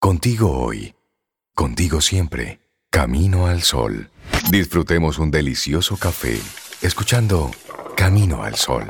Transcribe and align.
Contigo 0.00 0.52
hoy, 0.52 0.94
contigo 1.56 2.00
siempre, 2.00 2.60
camino 2.88 3.48
al 3.48 3.62
sol. 3.62 4.12
Disfrutemos 4.48 5.18
un 5.18 5.32
delicioso 5.32 5.96
café 5.96 6.38
escuchando 6.82 7.50
Camino 7.96 8.44
al 8.44 8.54
Sol. 8.54 8.84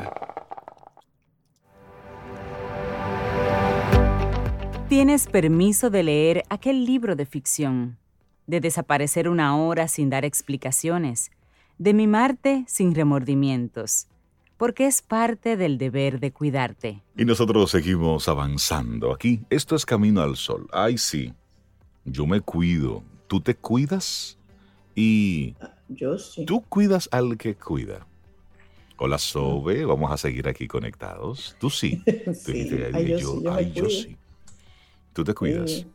Tienes 4.87 5.25
permiso 5.25 5.89
de 5.89 6.03
leer 6.03 6.43
aquel 6.47 6.85
libro 6.85 7.15
de 7.15 7.25
ficción, 7.25 7.97
de 8.45 8.61
desaparecer 8.61 9.29
una 9.29 9.57
hora 9.57 9.87
sin 9.87 10.11
dar 10.11 10.25
explicaciones, 10.25 11.31
de 11.79 11.95
mimarte 11.95 12.65
sin 12.67 12.93
remordimientos, 12.93 14.07
porque 14.59 14.87
es 14.87 15.01
parte 15.01 15.55
del 15.55 15.77
deber 15.77 16.19
de 16.19 16.33
cuidarte. 16.33 17.01
Y 17.15 17.23
nosotros 17.23 17.71
seguimos 17.71 18.27
avanzando 18.27 19.13
aquí. 19.13 19.39
Esto 19.49 19.73
es 19.73 19.85
Camino 19.85 20.21
al 20.21 20.35
Sol. 20.35 20.67
Ay, 20.73 20.97
sí. 20.97 21.33
Yo 22.03 22.27
me 22.27 22.41
cuido. 22.41 23.01
¿Tú 23.27 23.39
te 23.39 23.55
cuidas? 23.55 24.37
Y 24.95 25.55
Yo 25.87 26.17
sí. 26.19 26.43
tú 26.45 26.61
cuidas 26.67 27.07
al 27.13 27.37
que 27.37 27.55
cuida. 27.55 28.05
Hola, 28.97 29.17
Sobe. 29.17 29.85
Vamos 29.85 30.11
a 30.11 30.17
seguir 30.17 30.45
aquí 30.49 30.67
conectados. 30.67 31.55
Tú 31.57 31.69
sí. 31.69 32.03
Tú 32.25 32.33
Sí. 32.33 32.51
dijiste, 32.51 32.91
Ay, 32.93 33.07
yo 33.07 33.17
yo, 33.17 33.31
sí, 33.37 33.43
yo 33.43 33.53
ay, 33.53 33.71
yo 33.73 33.89
sí. 33.89 34.17
Tú 35.13 35.23
te 35.23 35.33
cuidas. 35.33 35.71
Sí. 35.71 35.87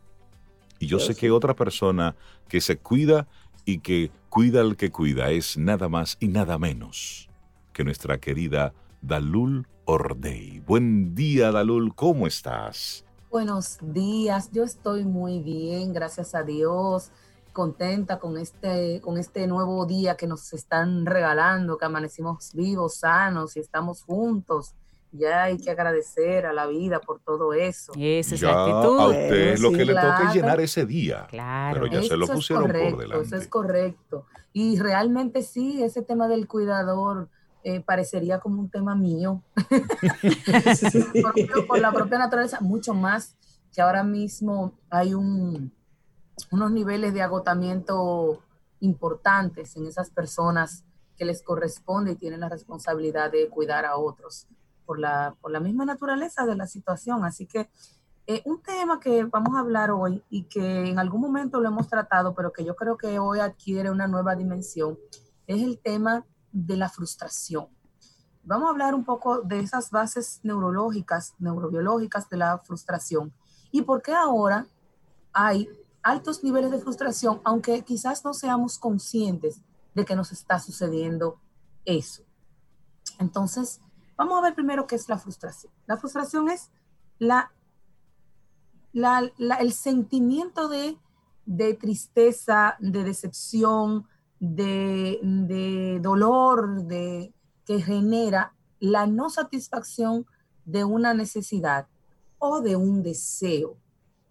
Y 0.78 0.86
yo, 0.86 0.96
Yo 0.98 1.04
sé 1.04 1.12
sí. 1.12 1.20
que 1.20 1.30
otra 1.30 1.54
persona 1.54 2.16
que 2.48 2.62
se 2.62 2.78
cuida 2.78 3.28
y 3.66 3.80
que 3.80 4.10
cuida 4.30 4.62
al 4.62 4.78
que 4.78 4.90
cuida 4.90 5.30
es 5.32 5.58
nada 5.58 5.90
más 5.90 6.16
y 6.18 6.28
nada 6.28 6.56
menos 6.58 7.28
que 7.74 7.84
nuestra 7.84 8.18
querida 8.18 8.72
Dalul 9.02 9.66
Ordey. 9.84 10.60
Buen 10.60 11.14
día, 11.14 11.50
Dalul, 11.52 11.94
¿cómo 11.94 12.26
estás? 12.26 13.04
Buenos 13.30 13.78
días, 13.82 14.50
yo 14.52 14.62
estoy 14.62 15.04
muy 15.04 15.40
bien, 15.40 15.92
gracias 15.92 16.36
a 16.36 16.44
Dios, 16.44 17.10
contenta 17.52 18.20
con 18.20 18.38
este, 18.38 19.00
con 19.02 19.18
este 19.18 19.48
nuevo 19.48 19.84
día 19.86 20.16
que 20.16 20.28
nos 20.28 20.52
están 20.52 21.04
regalando, 21.04 21.76
que 21.76 21.84
amanecimos 21.84 22.52
vivos, 22.54 22.94
sanos 22.98 23.56
y 23.56 23.60
estamos 23.60 24.04
juntos. 24.04 24.74
Ya 25.10 25.44
hay 25.44 25.58
que 25.58 25.70
agradecer 25.70 26.46
a 26.46 26.52
la 26.52 26.66
vida 26.66 27.00
por 27.00 27.20
todo 27.20 27.52
eso. 27.54 27.92
Esa 27.96 28.34
es 28.36 28.40
ya 28.40 28.52
la 28.52 28.54
a 28.54 28.64
actitud. 28.66 29.10
usted 29.10 29.58
lo 29.58 29.70
Sí, 29.70 29.76
que 29.76 29.84
le 29.84 29.94
toca 29.94 30.08
es 30.08 30.18
claro. 30.18 30.34
llenar 30.34 30.60
ese 30.60 30.86
día. 30.86 31.26
Claro. 31.28 31.80
Pero 31.82 31.92
ya 31.92 32.08
se 32.08 32.16
lo 32.16 32.24
Eso 32.24 32.32
es 32.32 32.38
pusieron 32.38 32.66
correcto, 32.66 32.90
por 32.90 33.00
delante. 33.00 33.26
Eso 33.26 33.36
es 33.36 33.46
correcto. 33.48 34.26
Y 34.52 34.78
realmente 34.80 35.42
sí, 35.42 35.82
ese 35.84 36.02
tema 36.02 36.26
del 36.28 36.48
cuidador 36.48 37.28
eh, 37.64 37.80
parecería 37.80 38.38
como 38.40 38.60
un 38.60 38.70
tema 38.70 38.94
mío. 38.94 39.42
por, 41.22 41.66
por 41.66 41.78
la 41.78 41.92
propia 41.92 42.18
naturaleza, 42.18 42.60
mucho 42.60 42.94
más 42.94 43.36
que 43.72 43.82
ahora 43.82 44.04
mismo 44.04 44.74
hay 44.90 45.14
un, 45.14 45.72
unos 46.50 46.70
niveles 46.70 47.14
de 47.14 47.22
agotamiento 47.22 48.42
importantes 48.80 49.76
en 49.76 49.86
esas 49.86 50.10
personas 50.10 50.84
que 51.16 51.24
les 51.24 51.42
corresponde 51.42 52.12
y 52.12 52.16
tienen 52.16 52.40
la 52.40 52.48
responsabilidad 52.48 53.32
de 53.32 53.48
cuidar 53.48 53.84
a 53.84 53.96
otros 53.96 54.46
por 54.84 54.98
la, 54.98 55.34
por 55.40 55.50
la 55.50 55.60
misma 55.60 55.84
naturaleza 55.84 56.44
de 56.44 56.56
la 56.56 56.66
situación. 56.66 57.24
Así 57.24 57.46
que 57.46 57.70
eh, 58.26 58.42
un 58.44 58.62
tema 58.62 59.00
que 59.00 59.24
vamos 59.24 59.56
a 59.56 59.60
hablar 59.60 59.90
hoy 59.90 60.22
y 60.28 60.44
que 60.44 60.88
en 60.88 60.98
algún 60.98 61.20
momento 61.20 61.60
lo 61.60 61.68
hemos 61.68 61.88
tratado, 61.88 62.34
pero 62.34 62.52
que 62.52 62.64
yo 62.64 62.76
creo 62.76 62.96
que 62.96 63.18
hoy 63.18 63.40
adquiere 63.40 63.90
una 63.90 64.06
nueva 64.06 64.34
dimensión, 64.34 64.98
es 65.46 65.62
el 65.62 65.78
tema 65.78 66.24
de 66.54 66.76
la 66.76 66.88
frustración. 66.88 67.68
Vamos 68.44 68.68
a 68.68 68.70
hablar 68.70 68.94
un 68.94 69.04
poco 69.04 69.42
de 69.42 69.60
esas 69.60 69.90
bases 69.90 70.40
neurológicas, 70.42 71.34
neurobiológicas 71.38 72.30
de 72.30 72.36
la 72.36 72.58
frustración 72.58 73.32
y 73.72 73.82
por 73.82 74.02
qué 74.02 74.14
ahora 74.14 74.66
hay 75.32 75.68
altos 76.02 76.44
niveles 76.44 76.70
de 76.70 76.78
frustración, 76.78 77.40
aunque 77.44 77.82
quizás 77.82 78.24
no 78.24 78.32
seamos 78.34 78.78
conscientes 78.78 79.60
de 79.94 80.04
que 80.04 80.14
nos 80.14 80.30
está 80.30 80.60
sucediendo 80.60 81.40
eso. 81.84 82.22
Entonces, 83.18 83.80
vamos 84.16 84.38
a 84.38 84.42
ver 84.42 84.54
primero 84.54 84.86
qué 84.86 84.94
es 84.94 85.08
la 85.08 85.18
frustración. 85.18 85.72
La 85.86 85.96
frustración 85.96 86.48
es 86.50 86.70
la, 87.18 87.52
la, 88.92 89.32
el 89.58 89.72
sentimiento 89.72 90.68
de, 90.68 90.98
de 91.46 91.74
tristeza, 91.74 92.76
de 92.78 93.02
decepción, 93.02 94.06
de, 94.52 95.18
de 95.22 96.00
dolor, 96.00 96.84
de, 96.84 97.32
que 97.64 97.80
genera 97.80 98.54
la 98.80 99.06
no 99.06 99.30
satisfacción 99.30 100.26
de 100.64 100.84
una 100.84 101.14
necesidad 101.14 101.86
o 102.38 102.60
de 102.60 102.76
un 102.76 103.02
deseo. 103.02 103.76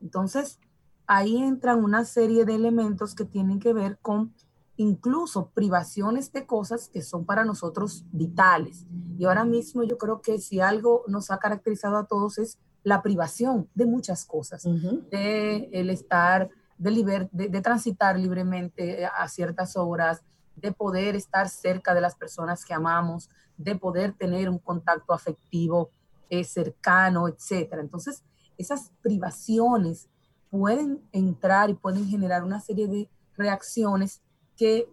Entonces, 0.02 0.60
ahí 1.08 1.38
entran 1.38 1.84
una 1.84 2.06
serie 2.06 2.46
de 2.46 2.56
elementos 2.56 3.16
que 3.16 3.26
tienen 3.26 3.60
que 3.60 3.74
ver 3.74 3.98
con 4.02 4.34
incluso 4.76 5.50
privaciones 5.54 6.32
de 6.32 6.46
cosas 6.46 6.90
que 6.90 7.02
son 7.02 7.26
para 7.26 7.46
nosotros 7.46 8.06
vitales. 8.12 8.86
Y 9.18 9.26
ahora 9.26 9.46
mismo 9.46 9.84
yo 9.84 9.98
creo 9.98 10.22
que 10.22 10.40
si 10.40 10.60
algo 10.60 11.04
nos 11.08 11.32
ha 11.32 11.38
caracterizado 11.38 11.98
a 11.98 12.06
todos 12.06 12.38
es 12.38 12.58
la 12.84 13.02
privación 13.02 13.70
de 13.76 13.86
muchas 13.86 14.26
cosas, 14.26 14.64
de 15.10 15.70
el 15.72 15.90
estar, 15.90 16.50
de, 16.84 17.62
transitar 17.62 18.20
libremente 18.20 19.06
a 19.06 19.28
ciertas 19.28 19.78
horas, 19.78 20.22
de 20.56 20.72
poder 20.72 21.16
estar 21.16 21.50
cerca 21.50 21.94
de 21.94 22.02
las 22.02 22.16
personas 22.16 22.66
que 22.66 22.74
amamos, 22.74 23.30
de 23.58 23.76
poder 23.76 24.14
tener 24.14 24.50
un 24.50 24.60
contacto 24.60 25.14
afectivo 25.14 25.90
eh, 26.30 26.44
cercano, 26.44 27.28
etcétera. 27.28 27.82
Entonces, 27.82 28.24
esas 28.58 28.92
privaciones 29.02 30.10
pueden 30.50 31.02
entrar 31.12 31.70
y 31.70 31.74
pueden 31.74 32.08
generar 32.08 32.44
una 32.44 32.60
serie 32.60 32.88
de 32.88 33.10
reacciones 33.36 34.22
que 34.56 34.88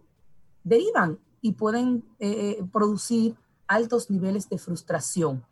derivan 0.63 1.19
y 1.41 1.53
pueden 1.53 2.03
eh, 2.19 2.57
eh, 2.59 2.63
producir 2.71 3.35
altos 3.67 4.09
niveles 4.09 4.49
de 4.49 4.57
frustración. 4.57 5.45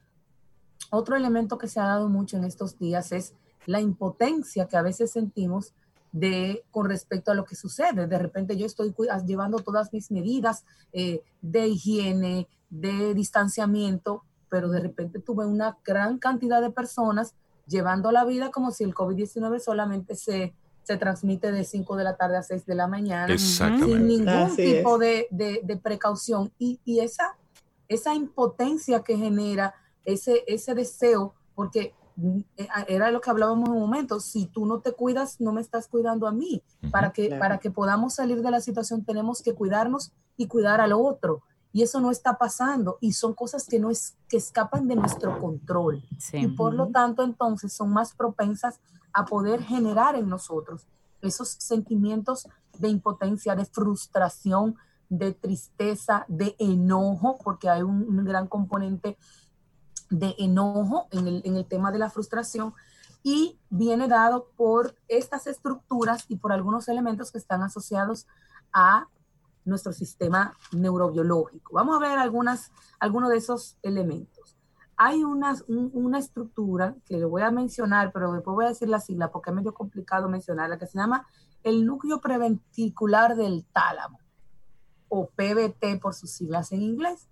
Otro 0.92 1.16
elemento 1.16 1.58
que 1.58 1.68
se 1.68 1.80
ha 1.80 1.86
dado 1.86 2.10
mucho 2.10 2.38
en 2.38 2.44
estos 2.44 2.78
días 2.80 3.12
es 3.12 3.34
la 3.66 3.82
impotencia 3.82 4.68
que 4.68 4.78
a 4.78 4.82
veces 4.82 5.12
sentimos 5.12 5.74
de 6.12 6.64
con 6.72 6.90
respecto 6.90 7.32
a 7.32 7.36
lo 7.36 7.46
que 7.46 7.56
sucede. 7.56 8.08
De 8.08 8.18
repente 8.18 8.58
yo 8.58 8.66
estoy 8.66 8.94
llevando 9.26 9.60
todas 9.60 9.94
mis 9.94 10.12
medidas 10.12 10.66
eh, 10.94 11.22
de 11.42 11.68
higiene, 11.68 12.48
de 12.70 13.14
distanciamiento, 13.14 14.24
pero 14.50 14.70
de 14.70 14.80
repente 14.80 15.20
tuve 15.20 15.46
una 15.46 15.78
gran 15.86 16.18
cantidad 16.18 16.62
de 16.62 16.72
personas 16.72 17.36
llevando 17.68 18.12
la 18.12 18.26
vida 18.26 18.50
como 18.52 18.72
si 18.72 18.84
el 18.84 18.96
COVID-19 18.96 19.60
solamente 19.60 20.16
se, 20.16 20.54
se 20.84 20.98
transmite 20.98 21.52
de 21.52 21.64
5 21.64 21.96
de 21.98 22.04
la 22.04 22.16
tarde 22.16 22.38
a 22.38 22.44
6 22.44 22.66
de 22.66 22.74
la 22.76 22.88
mañana 22.88 23.32
sin 23.86 24.08
ningún 24.08 24.28
Así 24.30 24.56
tipo 24.78 24.98
de, 24.98 25.28
de- 25.30 25.62
de 25.64 25.78
precaución. 25.78 26.52
Y, 26.58 26.80
y 26.84 27.00
esa, 27.02 27.38
esa 27.88 28.16
impotencia 28.16 29.02
que 29.04 29.16
genera 29.18 29.76
ese, 30.06 30.44
ese 30.48 30.74
deseo, 30.74 31.36
porque 31.54 31.94
era 32.88 33.12
lo 33.12 33.22
que 33.22 33.30
hablábamos 33.30 33.70
en 33.70 33.76
un 33.76 33.82
momento, 33.82 34.20
si 34.20 34.46
tú 34.46 34.66
no 34.66 34.80
te 34.80 34.94
cuidas, 34.94 35.40
no 35.40 35.52
me 35.52 35.62
estás 35.62 35.88
cuidando 35.88 36.28
a 36.28 36.32
mí. 36.32 36.64
Para 36.92 37.12
que, 37.12 37.28
Claro. 37.28 37.40
para 37.40 37.58
que 37.60 37.72
podamos 37.72 38.16
salir 38.16 38.42
de 38.42 38.52
la 38.52 38.62
situación 38.62 39.04
tenemos 39.06 39.42
que 39.42 39.54
cuidarnos 39.54 40.12
y 40.38 40.48
cuidar 40.48 40.82
al 40.82 40.94
otro. 40.94 41.44
Y 41.72 41.84
eso 41.84 42.02
no 42.02 42.10
está 42.10 42.38
pasando 42.38 42.98
y 43.00 43.14
son 43.14 43.34
cosas 43.36 43.66
que, 43.68 43.80
no 43.80 43.92
es, 43.92 44.16
que 44.28 44.38
escapan 44.38 44.88
de 44.88 44.96
nuestro 44.96 45.40
control 45.40 46.04
y 46.34 46.48
por 46.48 46.74
lo 46.74 46.88
tanto 46.88 47.24
entonces 47.24 47.72
son 47.74 47.92
más 47.94 48.14
propensas 48.16 48.80
a 49.14 49.26
poder 49.26 49.62
generar 49.62 50.16
en 50.16 50.30
nosotros 50.30 50.88
esos 51.22 51.50
sentimientos 51.50 52.48
de 52.80 52.88
impotencia, 52.90 53.56
de 53.56 53.66
frustración, 53.66 54.78
de 55.10 55.34
tristeza, 55.34 56.26
de 56.28 56.56
enojo, 56.58 57.38
porque 57.44 57.70
hay 57.70 57.84
un, 57.84 58.08
un 58.08 58.26
gran 58.26 58.48
componente 58.48 59.18
de 60.10 60.36
enojo 60.40 61.08
en 61.12 61.28
el, 61.28 61.42
en 61.46 61.56
el 61.56 61.66
tema 61.66 61.92
de 61.92 62.00
la 62.00 62.10
frustración 62.10 62.74
y 63.24 63.60
viene 63.70 64.08
dado 64.08 64.48
por 64.56 64.96
estas 65.08 65.46
estructuras 65.48 66.26
y 66.30 66.38
por 66.38 66.52
algunos 66.52 66.88
elementos 66.88 67.32
que 67.32 67.38
están 67.38 67.62
asociados 67.64 68.28
a 68.72 69.08
nuestro 69.66 69.92
sistema 69.94 70.56
neurobiológico. 70.72 71.74
Vamos 71.74 71.96
a 71.98 72.00
ver 72.00 72.18
algunas, 72.18 72.72
algunos 73.00 73.30
de 73.30 73.38
esos 73.38 73.78
elementos. 73.84 74.56
Hay 74.96 75.24
una, 75.24 75.56
un- 75.68 75.92
una 75.94 76.18
estructura 76.20 76.96
que 77.06 77.18
le 77.18 77.26
voy 77.26 77.42
a 77.42 77.52
mencionar, 77.52 78.12
pero 78.12 78.32
después 78.34 78.56
voy 78.56 78.66
a 78.66 78.70
decir 78.70 78.90
la 78.90 79.00
sigla 79.00 79.32
porque 79.32 79.50
es 79.52 79.56
medio 79.56 79.74
complicado 79.74 80.28
mencionarla, 80.28 80.78
que 80.80 80.88
se 80.88 80.98
llama 80.98 81.26
el 81.64 81.86
núcleo 81.86 82.20
preventicular 82.22 83.36
del 83.36 83.66
tálamo, 83.72 84.20
o 85.10 85.28
PBT 85.30 86.00
por 86.02 86.14
sus 86.16 86.32
siglas 86.32 86.72
en 86.72 86.82
inglés. 86.82 87.28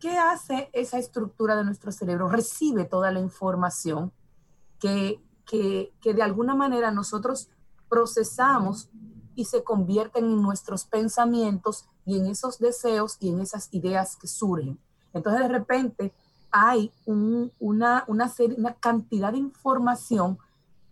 ¿Qué 0.00 0.16
hace 0.18 0.70
esa 0.72 0.98
estructura 0.98 1.54
de 1.56 1.64
nuestro 1.64 1.92
cerebro? 1.92 2.28
Recibe 2.28 2.84
toda 2.86 3.12
la 3.12 3.20
información 3.20 4.12
que, 4.80 5.22
que, 5.46 5.92
que 6.00 6.14
de 6.14 6.22
alguna 6.22 6.54
manera 6.54 6.90
nosotros 6.90 7.50
procesamos 7.88 8.88
y 9.34 9.44
se 9.44 9.62
convierten 9.62 10.24
en 10.24 10.42
nuestros 10.42 10.84
pensamientos 10.86 11.84
y 12.06 12.18
en 12.18 12.26
esos 12.26 12.58
deseos 12.58 13.16
y 13.20 13.28
en 13.28 13.40
esas 13.40 13.68
ideas 13.72 14.16
que 14.16 14.26
surgen. 14.26 14.78
Entonces 15.12 15.42
de 15.42 15.48
repente 15.48 16.12
hay 16.50 16.90
un- 17.04 17.52
una, 17.58 18.04
una 18.08 18.74
cantidad 18.80 19.32
de 19.32 19.38
información 19.38 20.38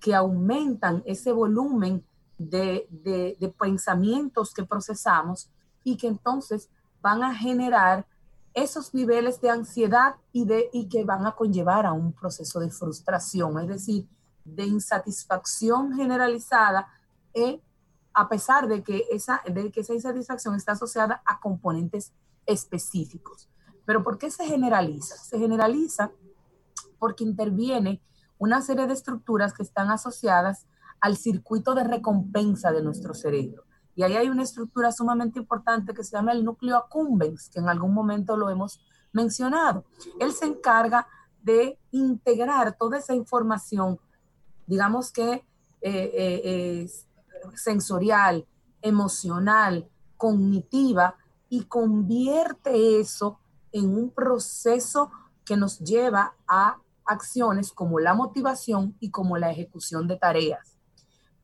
que 0.01 0.15
aumentan 0.15 1.03
ese 1.07 1.33
volumen 1.33 2.05
de, 2.37 2.87
de, 2.91 3.37
pensamientos 3.59 4.55
que 4.55 4.65
procesamos 4.65 5.51
y 5.83 5.97
que 5.97 6.07
entonces 6.07 6.69
van 7.01 7.23
a 7.23 7.35
generar 7.35 8.07
esos 8.63 8.95
niveles 8.95 9.41
de 9.41 9.51
ansiedad 9.51 10.17
y, 10.33 10.45
de, 10.45 10.71
y 10.73 10.89
que 10.89 11.05
van 11.05 11.27
a 11.27 11.33
conllevar 11.33 11.87
a 11.87 11.93
un 11.93 12.13
proceso 12.13 12.61
de 12.61 12.71
frustración, 12.71 13.59
es 13.59 13.69
decir, 13.69 14.09
de 14.45 14.65
insatisfacción 14.65 15.95
generalizada, 15.95 16.89
eh, 17.35 17.61
a 18.15 18.29
pesar 18.29 18.69
de 18.69 18.83
que, 18.83 19.05
esa, 19.11 19.43
de 19.47 19.71
que 19.71 19.81
esa 19.81 19.95
insatisfacción 19.95 20.55
está 20.55 20.73
asociada 20.73 21.23
a 21.27 21.41
componentes 21.41 22.13
específicos. 22.47 23.49
Pero 23.85 24.03
¿por 24.03 24.19
qué 24.19 24.31
se 24.31 24.45
generaliza? 24.45 25.17
Se 25.17 25.39
generaliza 25.39 26.11
porque 26.99 27.25
interviene 27.25 28.03
una 28.39 28.63
serie 28.63 28.87
de 28.87 28.95
estructuras 28.95 29.53
que 29.53 29.63
están 29.63 29.91
asociadas 29.91 30.67
al 31.01 31.17
circuito 31.17 31.75
de 31.75 31.85
recompensa 31.85 32.73
de 32.73 32.83
nuestro 32.83 33.15
cerebro. 33.15 33.65
Y 33.99 34.05
ahí 34.05 34.15
hay 34.15 34.29
una 34.29 34.45
estructura 34.45 34.93
sumamente 34.93 35.41
importante 35.41 35.93
que 35.93 36.05
se 36.05 36.17
llama 36.17 36.31
el 36.31 36.45
núcleo 36.45 36.77
accumbens, 36.77 37.49
que 37.49 37.59
en 37.59 37.69
algún 37.69 37.93
momento 37.93 38.37
lo 38.37 38.49
hemos 38.49 38.81
mencionado. 39.13 39.87
Él 40.21 40.33
se 40.33 40.47
encarga 40.47 41.09
de 41.43 41.81
integrar 41.91 42.77
toda 42.79 42.99
esa 42.99 43.17
información, 43.17 43.99
digamos 44.69 45.11
que 45.11 45.45
eh, 45.81 46.13
eh, 46.15 46.91
sensorial, 47.57 48.47
emocional, 48.83 49.89
cognitiva, 50.17 51.17
y 51.49 51.65
convierte 51.65 53.01
eso 53.01 53.41
en 53.73 53.93
un 53.93 54.11
proceso 54.11 55.11
que 55.45 55.57
nos 55.57 55.81
lleva 55.81 56.37
a 56.47 56.79
acciones 57.05 57.73
como 57.73 57.99
la 57.99 58.15
motivación 58.15 58.97
y 59.01 59.11
como 59.11 59.39
la 59.39 59.51
ejecución 59.51 60.07
de 60.07 60.19
tareas. 60.19 60.78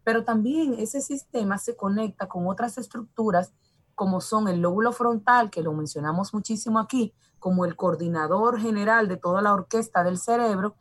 Pero 0.04 0.24
también 0.24 0.74
ese 0.78 1.00
sistema 1.00 1.58
se 1.58 1.76
conecta 1.76 2.28
con 2.28 2.46
otras 2.46 2.78
estructuras 2.78 3.52
como 3.94 4.20
son 4.20 4.48
el 4.48 4.60
lóbulo 4.60 4.92
frontal, 4.92 5.50
que 5.50 5.62
lo 5.62 5.72
mencionamos 5.72 6.34
muchísimo 6.34 6.78
aquí, 6.78 7.14
como 7.38 7.64
el 7.64 7.76
coordinador 7.76 8.60
general 8.60 9.08
de 9.08 9.16
toda 9.16 9.40
la 9.42 9.52
orquesta 9.52 10.02
del 10.02 10.18
cerebro, 10.18 10.74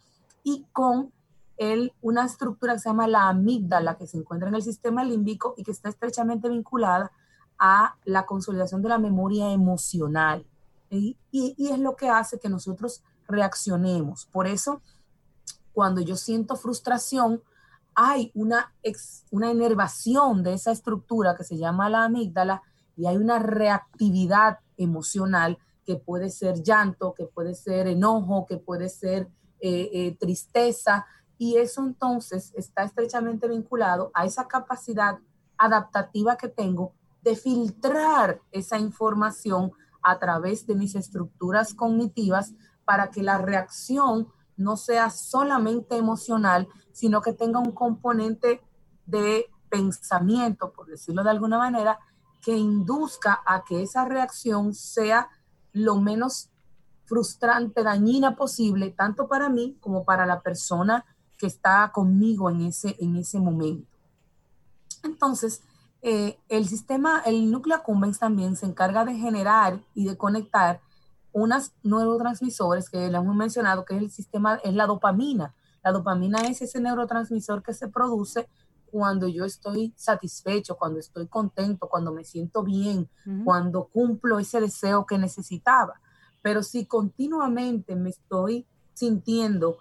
y 0.43 0.65
con 0.71 1.13
el, 1.57 1.93
una 2.01 2.25
estructura 2.25 2.73
que 2.73 2.79
se 2.79 2.89
llama 2.89 3.07
la 3.07 3.29
amígdala, 3.29 3.97
que 3.97 4.07
se 4.07 4.17
encuentra 4.17 4.49
en 4.49 4.55
el 4.55 4.63
sistema 4.63 5.03
límbico 5.03 5.53
y 5.57 5.63
que 5.63 5.71
está 5.71 5.89
estrechamente 5.89 6.49
vinculada 6.49 7.11
a 7.59 7.95
la 8.03 8.25
consolidación 8.25 8.81
de 8.81 8.89
la 8.89 8.97
memoria 8.97 9.51
emocional. 9.51 10.45
Y, 10.89 11.17
y 11.31 11.69
es 11.71 11.79
lo 11.79 11.95
que 11.95 12.09
hace 12.09 12.39
que 12.39 12.49
nosotros 12.49 13.03
reaccionemos. 13.27 14.25
Por 14.25 14.47
eso, 14.47 14.81
cuando 15.71 16.01
yo 16.01 16.15
siento 16.15 16.55
frustración, 16.55 17.41
hay 17.95 18.31
una, 18.33 18.73
una 19.31 19.51
enervación 19.51 20.43
de 20.43 20.53
esa 20.53 20.71
estructura 20.71 21.35
que 21.35 21.43
se 21.43 21.57
llama 21.57 21.89
la 21.89 22.05
amígdala 22.05 22.61
y 22.95 23.05
hay 23.05 23.17
una 23.17 23.39
reactividad 23.39 24.59
emocional 24.77 25.57
que 25.85 25.95
puede 25.95 26.29
ser 26.29 26.61
llanto, 26.63 27.13
que 27.13 27.25
puede 27.25 27.55
ser 27.55 27.87
enojo, 27.87 28.45
que 28.45 28.57
puede 28.57 28.89
ser 28.89 29.29
eh, 29.59 29.89
eh, 29.93 30.17
tristeza. 30.19 31.05
Y 31.37 31.57
eso 31.57 31.81
entonces 31.81 32.53
está 32.55 32.83
estrechamente 32.83 33.47
vinculado 33.47 34.11
a 34.13 34.25
esa 34.25 34.47
capacidad 34.47 35.19
adaptativa 35.57 36.37
que 36.37 36.47
tengo 36.47 36.93
de 37.21 37.35
filtrar 37.35 38.41
esa 38.51 38.77
información 38.77 39.71
a 40.01 40.19
través 40.19 40.67
de 40.67 40.75
mis 40.75 40.95
estructuras 40.95 41.73
cognitivas 41.73 42.53
para 42.85 43.09
que 43.09 43.23
la 43.23 43.37
reacción 43.37 44.27
no 44.57 44.77
sea 44.77 45.09
solamente 45.09 45.97
emocional, 45.97 46.67
sino 46.91 47.21
que 47.21 47.33
tenga 47.33 47.59
un 47.59 47.71
componente 47.71 48.61
de 49.05 49.47
pensamiento, 49.69 50.71
por 50.71 50.88
decirlo 50.88 51.23
de 51.23 51.31
alguna 51.31 51.57
manera, 51.57 52.00
que 52.41 52.55
induzca 52.55 53.41
a 53.45 53.63
que 53.63 53.81
esa 53.81 54.05
reacción 54.05 54.73
sea 54.73 55.29
lo 55.71 55.95
menos 56.00 56.50
frustrante, 57.05 57.83
dañina 57.83 58.35
posible, 58.35 58.91
tanto 58.91 59.27
para 59.27 59.50
mí 59.50 59.77
como 59.81 60.05
para 60.05 60.25
la 60.25 60.41
persona 60.41 61.05
que 61.38 61.47
está 61.47 61.91
conmigo 61.94 62.50
en 62.50 62.61
ese, 62.61 62.95
en 63.00 63.15
ese 63.15 63.39
momento. 63.39 63.97
Entonces, 65.03 65.61
eh, 66.01 66.38
el 66.50 66.67
sistema, 66.67 67.21
el 67.25 67.50
núcleo 67.50 67.77
accumbens 67.77 68.19
también 68.19 68.55
se 68.55 68.65
encarga 68.65 69.05
de 69.05 69.15
generar 69.15 69.81
y 69.94 70.05
de 70.05 70.17
conectar 70.17 70.81
unos 71.33 71.74
neurotransmisores 71.83 72.89
que 72.89 73.09
le 73.09 73.18
hemos 73.18 73.35
mencionado, 73.35 73.83
que 73.83 73.95
es 73.95 74.01
el 74.01 74.12
sistema, 74.12 74.59
es 74.63 74.74
la 74.74 74.85
dopamina. 74.85 75.53
La 75.83 75.91
dopamina 75.91 76.41
es 76.41 76.62
ese 76.62 76.80
neurotransmisor 76.80 77.62
que 77.63 77.74
se 77.74 77.89
produce 77.89 78.47
cuando 78.94 79.27
yo 79.27 79.44
estoy 79.44 79.91
satisfecho, 79.97 80.77
cuando 80.77 81.00
estoy 81.00 81.27
contento, 81.27 81.89
cuando 81.89 82.13
me 82.13 82.24
siento 82.24 82.63
bien, 82.63 83.09
cuando 83.44 83.85
cumplo 83.85 84.38
ese 84.38 84.62
deseo 84.62 85.07
que 85.07 85.18
necesitaba. 85.18 86.00
Pero 86.44 86.62
si 86.62 86.85
continuamente 86.85 87.95
me 87.95 88.12
estoy 88.12 88.68
sintiendo 88.94 89.79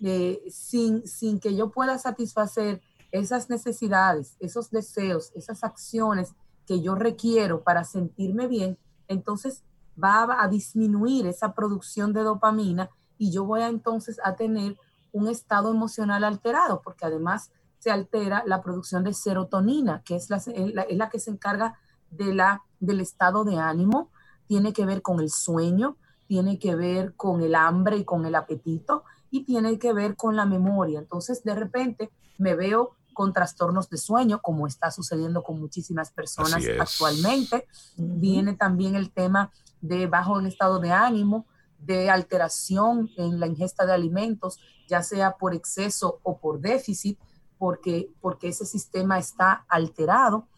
eh, 0.00 0.40
sin, 0.48 1.06
sin 1.08 1.40
que 1.40 1.56
yo 1.56 1.70
pueda 1.70 1.98
satisfacer 1.98 2.80
esas 3.10 3.50
necesidades, 3.50 4.36
esos 4.38 4.70
deseos, 4.70 5.32
esas 5.34 5.64
acciones 5.64 6.32
que 6.64 6.80
yo 6.80 6.94
requiero 6.94 7.64
para 7.64 7.82
sentirme 7.82 8.46
bien, 8.46 8.78
entonces 9.08 9.64
va 10.02 10.42
a 10.42 10.48
disminuir 10.48 11.26
esa 11.26 11.54
producción 11.54 12.12
de 12.12 12.22
dopamina 12.22 12.90
y 13.18 13.30
yo 13.30 13.44
voy 13.44 13.60
a 13.60 13.68
entonces 13.68 14.18
a 14.24 14.34
tener 14.36 14.76
un 15.12 15.28
estado 15.28 15.70
emocional 15.70 16.24
alterado, 16.24 16.80
porque 16.82 17.04
además 17.04 17.50
se 17.78 17.90
altera 17.90 18.42
la 18.46 18.62
producción 18.62 19.04
de 19.04 19.12
serotonina, 19.12 20.02
que 20.04 20.16
es 20.16 20.30
la, 20.30 20.36
es 20.36 20.96
la, 20.96 21.10
que 21.10 21.18
se 21.18 21.30
encarga 21.30 21.78
de 22.10 22.34
la, 22.34 22.62
del 22.80 23.00
estado 23.00 23.44
de 23.44 23.58
ánimo, 23.58 24.10
tiene 24.46 24.72
que 24.72 24.86
ver 24.86 25.02
con 25.02 25.20
el 25.20 25.30
sueño, 25.30 25.96
tiene 26.26 26.58
que 26.58 26.74
ver 26.74 27.14
con 27.14 27.42
el 27.42 27.54
hambre 27.54 27.96
y 27.96 28.04
con 28.04 28.24
el 28.24 28.34
apetito 28.34 29.04
y 29.30 29.44
tiene 29.44 29.78
que 29.78 29.92
ver 29.92 30.16
con 30.16 30.36
la 30.36 30.46
memoria. 30.46 30.98
Entonces, 30.98 31.42
de 31.44 31.54
repente 31.54 32.10
me 32.38 32.54
veo 32.54 32.96
con 33.12 33.32
trastornos 33.32 33.88
de 33.88 33.98
sueño, 33.98 34.40
como 34.40 34.66
está 34.66 34.90
sucediendo 34.90 35.42
con 35.42 35.60
muchísimas 35.60 36.10
personas 36.10 36.62
actualmente. 36.80 37.66
Viene 37.96 38.54
también 38.54 38.94
el 38.94 39.10
tema 39.10 39.50
de 39.80 40.06
bajo 40.06 40.38
en 40.38 40.46
estado 40.46 40.78
de 40.78 40.92
ánimo, 40.92 41.46
de 41.78 42.10
alteración 42.10 43.10
en 43.16 43.40
la 43.40 43.46
ingesta 43.46 43.84
de 43.86 43.92
alimentos, 43.92 44.58
ya 44.88 45.02
sea 45.02 45.36
por 45.36 45.54
exceso 45.54 46.20
o 46.22 46.38
por 46.38 46.60
déficit, 46.60 47.18
porque, 47.58 48.10
porque 48.20 48.48
ese 48.48 48.66
sistema 48.66 49.18
está 49.18 49.64
alterado, 49.68 50.48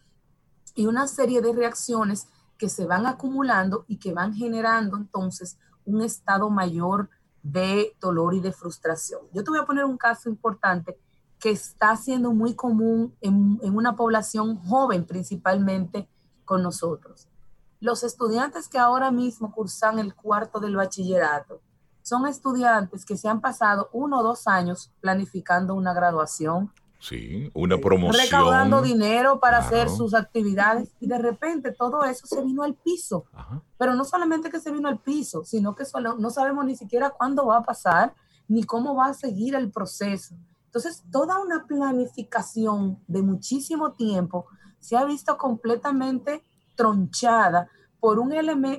y 0.75 0.87
una 0.87 1.07
serie 1.07 1.41
de 1.41 1.53
reacciones 1.53 2.27
que 2.57 2.69
se 2.69 2.85
van 2.85 3.05
acumulando 3.05 3.85
y 3.87 3.97
que 3.97 4.13
van 4.13 4.33
generando 4.33 4.97
entonces 4.97 5.57
un 5.85 6.01
estado 6.01 6.49
mayor 6.49 7.09
de 7.43 7.95
dolor 8.01 8.33
y 8.33 8.39
de 8.39 8.51
frustración. 8.51 9.21
Yo 9.31 9.43
te 9.43 9.51
voy 9.51 9.59
a 9.59 9.65
poner 9.65 9.85
un 9.85 9.97
caso 9.97 10.29
importante 10.29 10.99
que 11.45 11.51
está 11.51 11.95
siendo 11.95 12.33
muy 12.33 12.55
común 12.55 13.13
en, 13.21 13.59
en 13.61 13.75
una 13.75 13.95
población 13.95 14.55
joven 14.55 15.05
principalmente 15.05 16.09
con 16.43 16.63
nosotros. 16.63 17.27
Los 17.79 18.03
estudiantes 18.03 18.67
que 18.67 18.79
ahora 18.79 19.11
mismo 19.11 19.51
cursan 19.51 19.99
el 19.99 20.15
cuarto 20.15 20.59
del 20.59 20.75
bachillerato 20.75 21.61
son 22.01 22.25
estudiantes 22.25 23.05
que 23.05 23.15
se 23.15 23.29
han 23.29 23.41
pasado 23.41 23.91
uno 23.93 24.21
o 24.21 24.23
dos 24.23 24.47
años 24.47 24.91
planificando 25.01 25.75
una 25.75 25.93
graduación. 25.93 26.73
Sí, 26.99 27.51
una 27.53 27.77
promoción. 27.77 28.25
Recaudando 28.25 28.81
dinero 28.81 29.39
para 29.39 29.59
hacer 29.59 29.87
sus 29.91 30.15
actividades 30.15 30.95
y 30.99 31.05
de 31.05 31.19
repente 31.19 31.73
todo 31.73 32.05
eso 32.05 32.25
se 32.25 32.41
vino 32.41 32.63
al 32.63 32.73
piso. 32.73 33.25
Pero 33.77 33.93
no 33.93 34.03
solamente 34.03 34.49
que 34.49 34.59
se 34.59 34.71
vino 34.71 34.89
al 34.89 34.97
piso, 34.97 35.43
sino 35.45 35.75
que 35.75 35.85
solo, 35.85 36.15
no 36.17 36.31
sabemos 36.31 36.65
ni 36.65 36.75
siquiera 36.75 37.11
cuándo 37.11 37.45
va 37.45 37.57
a 37.57 37.63
pasar 37.63 38.15
ni 38.47 38.63
cómo 38.63 38.95
va 38.95 39.09
a 39.09 39.13
seguir 39.13 39.53
el 39.53 39.69
proceso. 39.71 40.33
Entonces, 40.75 41.05
toda 41.09 41.39
una 41.39 41.65
planificación 41.65 42.99
de 43.07 43.21
muchísimo 43.21 43.93
tiempo 43.93 44.47
se 44.81 44.97
ha 44.97 45.05
visto 45.05 45.37
completamente 45.37 46.43
tronchada 46.75 47.69
por, 48.01 48.19
un 48.19 48.33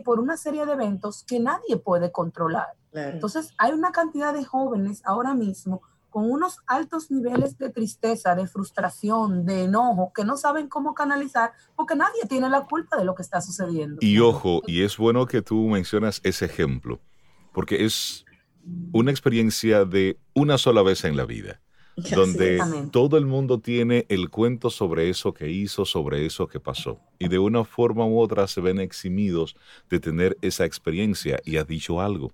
por 0.05 0.21
una 0.21 0.37
serie 0.37 0.67
de 0.67 0.73
eventos 0.73 1.25
que 1.25 1.41
nadie 1.41 1.79
puede 1.79 2.13
controlar. 2.13 2.67
Entonces, 2.93 3.55
hay 3.57 3.73
una 3.73 3.93
cantidad 3.93 4.35
de 4.35 4.45
jóvenes 4.45 5.01
ahora 5.07 5.33
mismo 5.33 5.81
con 6.11 6.31
unos 6.31 6.59
altos 6.67 7.11
niveles 7.11 7.57
de 7.57 7.71
tristeza, 7.71 8.35
de 8.35 8.47
frustración, 8.47 9.47
de 9.47 9.65
enojo, 9.65 10.13
que 10.15 10.27
no 10.27 10.37
saben 10.37 10.69
cómo 10.69 10.93
canalizar 10.93 11.53
porque 11.77 11.97
nadie 11.97 12.27
tiene 12.29 12.51
la 12.51 12.67
culpa 12.67 12.99
de 12.99 13.07
lo 13.07 13.15
que 13.15 13.23
está 13.23 13.41
sucediendo. 13.41 13.97
Y 14.03 14.19
ojo, 14.19 14.61
y 14.67 14.83
es 14.83 14.99
bueno 14.99 15.25
que 15.25 15.41
tú 15.41 15.67
mencionas 15.69 16.21
ese 16.25 16.45
ejemplo, 16.45 17.01
porque 17.55 17.87
es 17.87 18.27
una 18.93 19.11
experiencia 19.11 19.87
de 19.87 20.21
una 20.35 20.59
sola 20.59 20.83
vez 20.83 21.03
en 21.05 21.17
la 21.17 21.25
vida 21.25 21.63
donde 21.97 22.61
todo 22.93 23.17
el 23.17 23.27
mundo 23.27 23.59
tiene 23.59 24.05
el 24.09 24.29
cuento 24.29 24.71
sobre 24.71 25.09
eso 25.09 25.33
que 25.33 25.51
hizo, 25.51 25.85
sobre 25.85 26.27
eso 26.27 26.47
que 26.47 26.61
pasó. 26.61 27.01
Y 27.19 27.29
de 27.29 27.39
una 27.39 27.65
forma 27.65 28.07
u 28.07 28.19
otra 28.19 28.47
se 28.47 28.61
ven 28.61 28.79
eximidos 28.79 29.57
de 29.89 29.99
tener 29.99 30.37
esa 30.43 30.65
experiencia. 30.65 31.41
Y 31.45 31.57
ha 31.57 31.65
dicho 31.65 32.01
algo, 32.01 32.33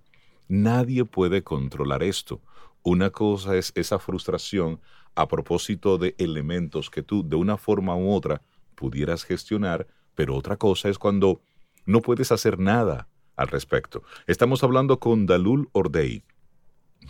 nadie 0.48 1.04
puede 1.04 1.42
controlar 1.42 2.02
esto. 2.02 2.40
Una 2.82 3.10
cosa 3.10 3.56
es 3.56 3.72
esa 3.76 3.98
frustración 3.98 4.80
a 5.14 5.28
propósito 5.28 5.98
de 5.98 6.14
elementos 6.18 6.90
que 6.90 7.02
tú 7.02 7.26
de 7.26 7.36
una 7.36 7.56
forma 7.56 7.94
u 7.96 8.12
otra 8.12 8.42
pudieras 8.74 9.24
gestionar, 9.24 9.86
pero 10.14 10.34
otra 10.34 10.56
cosa 10.56 10.88
es 10.88 10.98
cuando 10.98 11.40
no 11.86 12.00
puedes 12.00 12.32
hacer 12.32 12.58
nada 12.58 13.08
al 13.36 13.48
respecto. 13.48 14.02
Estamos 14.26 14.64
hablando 14.64 14.98
con 14.98 15.26
Dalul 15.26 15.68
Ordei. 15.72 16.24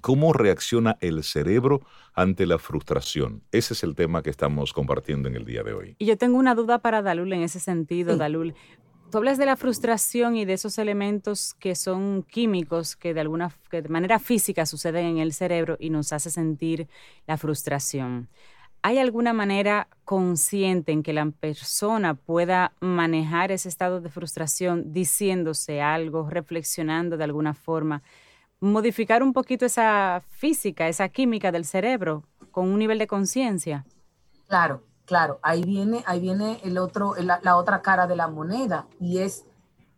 ¿Cómo 0.00 0.32
reacciona 0.32 0.96
el 1.00 1.22
cerebro 1.22 1.82
ante 2.14 2.46
la 2.46 2.58
frustración? 2.58 3.42
Ese 3.52 3.74
es 3.74 3.82
el 3.82 3.94
tema 3.94 4.22
que 4.22 4.30
estamos 4.30 4.72
compartiendo 4.72 5.28
en 5.28 5.36
el 5.36 5.44
día 5.44 5.62
de 5.62 5.72
hoy. 5.72 5.96
Y 5.98 6.06
yo 6.06 6.16
tengo 6.16 6.38
una 6.38 6.54
duda 6.54 6.78
para 6.78 7.02
Dalul 7.02 7.32
en 7.32 7.42
ese 7.42 7.60
sentido, 7.60 8.16
Dalul. 8.16 8.54
Tú 9.10 9.18
hablas 9.18 9.36
de 9.36 9.44
la 9.44 9.56
frustración 9.56 10.36
y 10.36 10.46
de 10.46 10.54
esos 10.54 10.78
elementos 10.78 11.54
que 11.60 11.74
son 11.74 12.22
químicos 12.22 12.96
que 12.96 13.12
de 13.12 13.20
alguna 13.20 13.52
que 13.70 13.82
de 13.82 13.90
manera 13.90 14.18
física 14.18 14.64
suceden 14.64 15.04
en 15.04 15.18
el 15.18 15.34
cerebro 15.34 15.76
y 15.78 15.90
nos 15.90 16.14
hace 16.14 16.30
sentir 16.30 16.88
la 17.26 17.36
frustración. 17.36 18.28
¿Hay 18.80 18.98
alguna 18.98 19.32
manera 19.32 19.86
consciente 20.04 20.92
en 20.92 21.02
que 21.02 21.12
la 21.12 21.30
persona 21.30 22.14
pueda 22.14 22.72
manejar 22.80 23.52
ese 23.52 23.68
estado 23.68 24.00
de 24.00 24.08
frustración 24.08 24.92
diciéndose 24.92 25.80
algo, 25.80 26.28
reflexionando 26.28 27.16
de 27.16 27.24
alguna 27.24 27.54
forma, 27.54 28.02
modificar 28.62 29.22
un 29.22 29.34
poquito 29.34 29.66
esa 29.66 30.22
física, 30.30 30.88
esa 30.88 31.10
química 31.10 31.52
del 31.52 31.66
cerebro 31.66 32.24
con 32.50 32.68
un 32.68 32.78
nivel 32.78 32.98
de 32.98 33.06
conciencia? 33.06 33.84
Claro, 34.48 34.82
Claro, 35.04 35.40
ahí 35.42 35.62
viene, 35.64 36.04
ahí 36.06 36.20
viene 36.20 36.60
el 36.62 36.78
otro, 36.78 37.14
la, 37.16 37.56
otra 37.56 37.82
cara 37.82 38.06
de 38.06 38.16
la 38.16 38.28
moneda 38.28 38.86
y 39.00 39.18
es 39.18 39.44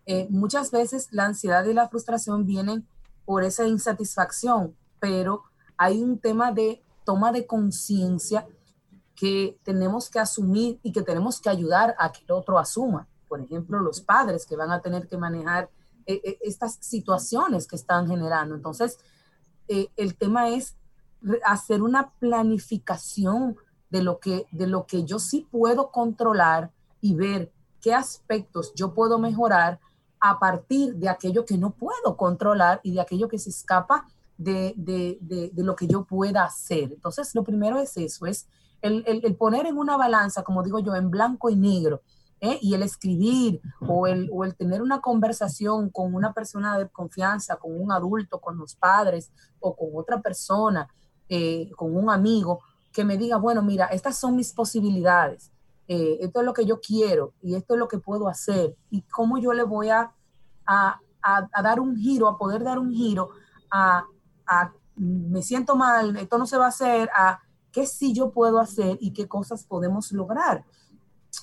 eh, 0.06 0.26
muchas 0.30 0.70
veces 0.70 1.08
la 1.12 1.26
ansiedad 1.26 1.64
y 1.66 1.74
la 1.74 1.88
frustración 1.88 2.46
vienen 2.46 2.86
por 3.24 3.44
esa 3.44 3.66
insatisfacción, 3.66 4.74
pero 4.98 5.44
hay 5.76 6.02
un 6.02 6.18
tema 6.18 6.52
de 6.52 6.82
toma 7.04 7.32
de 7.32 7.46
conciencia 7.46 8.46
que 9.14 9.58
tenemos 9.62 10.10
que 10.10 10.18
asumir 10.18 10.80
y 10.82 10.92
que 10.92 11.02
tenemos 11.02 11.40
que 11.40 11.50
ayudar 11.50 11.94
a 11.98 12.10
que 12.10 12.24
el 12.24 12.32
otro 12.32 12.58
asuma. 12.58 13.06
Por 13.28 13.40
ejemplo, 13.40 13.80
los 13.80 14.00
padres 14.00 14.46
que 14.46 14.56
van 14.56 14.70
a 14.70 14.80
tener 14.80 15.06
que 15.06 15.18
manejar 15.18 15.70
eh, 16.06 16.20
eh, 16.24 16.38
estas 16.42 16.78
situaciones 16.80 17.66
que 17.66 17.76
están 17.76 18.06
generando. 18.06 18.54
Entonces, 18.54 18.98
el 19.66 20.14
tema 20.16 20.50
es 20.50 20.76
hacer 21.42 21.80
una 21.80 22.10
planificación 22.18 23.56
de 23.88 24.02
lo 24.02 24.18
que, 24.18 24.46
de 24.52 24.66
lo 24.66 24.84
que 24.86 25.04
yo 25.04 25.18
sí 25.18 25.48
puedo 25.50 25.90
controlar 25.90 26.70
y 27.00 27.14
ver 27.14 27.50
qué 27.80 27.94
aspectos 27.94 28.72
yo 28.74 28.92
puedo 28.92 29.18
mejorar 29.18 29.80
a 30.20 30.38
partir 30.38 30.96
de 30.96 31.08
aquello 31.08 31.44
que 31.44 31.58
no 31.58 31.70
puedo 31.70 32.16
controlar 32.16 32.80
y 32.82 32.92
de 32.92 33.00
aquello 33.00 33.28
que 33.28 33.38
se 33.38 33.50
escapa 33.50 34.06
de, 34.36 34.74
de, 34.76 35.18
de, 35.20 35.62
lo 35.62 35.76
que 35.76 35.86
yo 35.86 36.04
pueda 36.04 36.44
hacer. 36.44 36.92
Entonces, 36.92 37.34
lo 37.34 37.44
primero 37.44 37.78
es 37.78 37.96
eso, 37.96 38.26
es 38.26 38.48
el, 38.80 39.04
el, 39.06 39.36
poner 39.36 39.66
en 39.66 39.78
una 39.78 39.96
balanza, 39.96 40.42
como 40.42 40.62
digo 40.62 40.78
yo, 40.78 40.94
en 40.94 41.10
blanco 41.10 41.50
y 41.50 41.56
negro, 41.56 42.02
¿eh? 42.44 42.58
y 42.60 42.74
el 42.74 42.82
escribir 42.82 43.60
o 43.88 44.06
el, 44.06 44.28
o 44.32 44.44
el 44.44 44.54
tener 44.54 44.82
una 44.82 45.00
conversación 45.00 45.88
con 45.88 46.14
una 46.14 46.34
persona 46.34 46.78
de 46.78 46.88
confianza, 46.88 47.56
con 47.56 47.80
un 47.80 47.90
adulto, 47.90 48.38
con 48.38 48.58
los 48.58 48.74
padres 48.74 49.32
o 49.60 49.74
con 49.74 49.88
otra 49.94 50.20
persona, 50.20 50.88
eh, 51.28 51.70
con 51.76 51.96
un 51.96 52.10
amigo, 52.10 52.60
que 52.92 53.04
me 53.04 53.16
diga, 53.16 53.38
bueno, 53.38 53.62
mira, 53.62 53.86
estas 53.86 54.18
son 54.18 54.36
mis 54.36 54.52
posibilidades, 54.52 55.50
eh, 55.88 56.18
esto 56.20 56.40
es 56.40 56.46
lo 56.46 56.52
que 56.52 56.66
yo 56.66 56.80
quiero 56.80 57.32
y 57.42 57.54
esto 57.54 57.74
es 57.74 57.80
lo 57.80 57.88
que 57.88 57.98
puedo 57.98 58.28
hacer 58.28 58.76
y 58.90 59.02
cómo 59.02 59.38
yo 59.38 59.52
le 59.52 59.64
voy 59.64 59.88
a, 59.88 60.12
a, 60.66 61.00
dar 61.62 61.80
un 61.80 61.96
giro, 61.96 62.28
a 62.28 62.38
poder 62.38 62.62
dar 62.62 62.78
un 62.78 62.92
giro 62.92 63.30
a, 63.70 64.04
a, 64.46 64.72
me 64.96 65.42
siento 65.42 65.76
mal, 65.76 66.16
esto 66.16 66.38
no 66.38 66.46
se 66.46 66.58
va 66.58 66.66
a 66.66 66.68
hacer, 66.68 67.08
a 67.16 67.40
qué 67.72 67.86
sí 67.86 68.14
yo 68.14 68.30
puedo 68.30 68.60
hacer 68.60 68.98
y 69.00 69.12
qué 69.12 69.26
cosas 69.26 69.64
podemos 69.64 70.12
lograr. 70.12 70.64